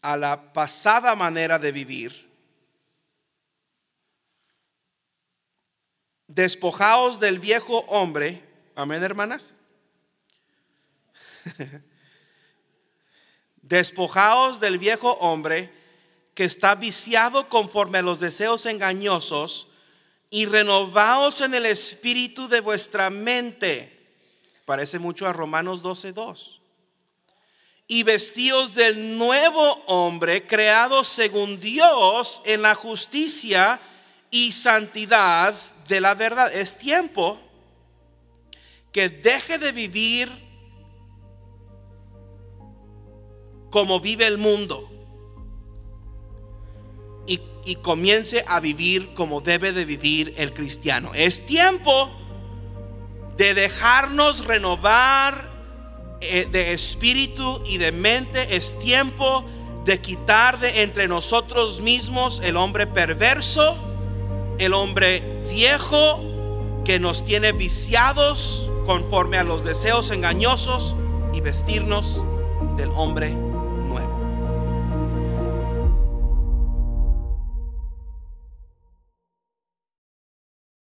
a 0.00 0.16
la 0.16 0.52
pasada 0.52 1.14
manera 1.14 1.58
de 1.58 1.70
vivir, 1.70 2.23
despojaos 6.34 7.20
del 7.20 7.38
viejo 7.38 7.78
hombre, 7.88 8.42
amén 8.74 9.02
hermanas, 9.02 9.52
despojaos 13.62 14.58
del 14.58 14.78
viejo 14.78 15.12
hombre 15.20 15.72
que 16.34 16.44
está 16.44 16.74
viciado 16.74 17.48
conforme 17.48 17.98
a 17.98 18.02
los 18.02 18.18
deseos 18.18 18.66
engañosos 18.66 19.68
y 20.28 20.46
renovaos 20.46 21.40
en 21.40 21.54
el 21.54 21.66
espíritu 21.66 22.48
de 22.48 22.60
vuestra 22.60 23.10
mente. 23.10 23.92
Parece 24.64 24.98
mucho 24.98 25.28
a 25.28 25.32
Romanos 25.32 25.82
12:2. 25.82 26.58
Y 27.86 28.02
vestíos 28.02 28.74
del 28.74 29.18
nuevo 29.18 29.84
hombre 29.86 30.46
creado 30.46 31.04
según 31.04 31.60
Dios 31.60 32.42
en 32.44 32.62
la 32.62 32.74
justicia 32.74 33.78
y 34.30 34.52
santidad 34.52 35.54
de 35.88 36.00
la 36.00 36.14
verdad. 36.14 36.52
Es 36.52 36.76
tiempo 36.76 37.38
que 38.92 39.08
deje 39.08 39.58
de 39.58 39.72
vivir 39.72 40.30
como 43.70 43.98
vive 43.98 44.26
el 44.26 44.38
mundo 44.38 44.88
y, 47.26 47.76
comience 47.76 48.44
a 48.46 48.60
vivir 48.60 49.14
como 49.14 49.40
debe 49.40 49.72
de 49.72 49.84
vivir 49.84 50.34
el 50.36 50.52
cristiano. 50.52 51.12
Es 51.14 51.46
tiempo 51.46 52.10
de 53.36 53.54
dejarnos 53.54 54.44
renovar 54.44 55.50
eh, 56.20 56.46
de 56.50 56.72
espíritu 56.72 57.62
y 57.66 57.78
de 57.78 57.90
mente. 57.90 58.54
Es 58.54 58.78
tiempo 58.78 59.44
de 59.84 60.00
quitar 60.00 60.60
de 60.60 60.82
entre 60.82 61.08
nosotros 61.08 61.80
mismos 61.80 62.40
el 62.44 62.56
hombre 62.56 62.86
perverso, 62.86 63.76
el 64.58 64.72
hombre 64.72 65.22
viejo 65.50 66.22
que 66.84 67.00
nos 67.00 67.24
tiene 67.24 67.52
viciados 67.52 68.70
conforme 68.86 69.38
a 69.38 69.44
los 69.44 69.64
deseos 69.64 70.10
engañosos 70.10 70.94
y 71.32 71.40
vestirnos 71.40 72.22
del 72.76 72.90
hombre 72.90 73.34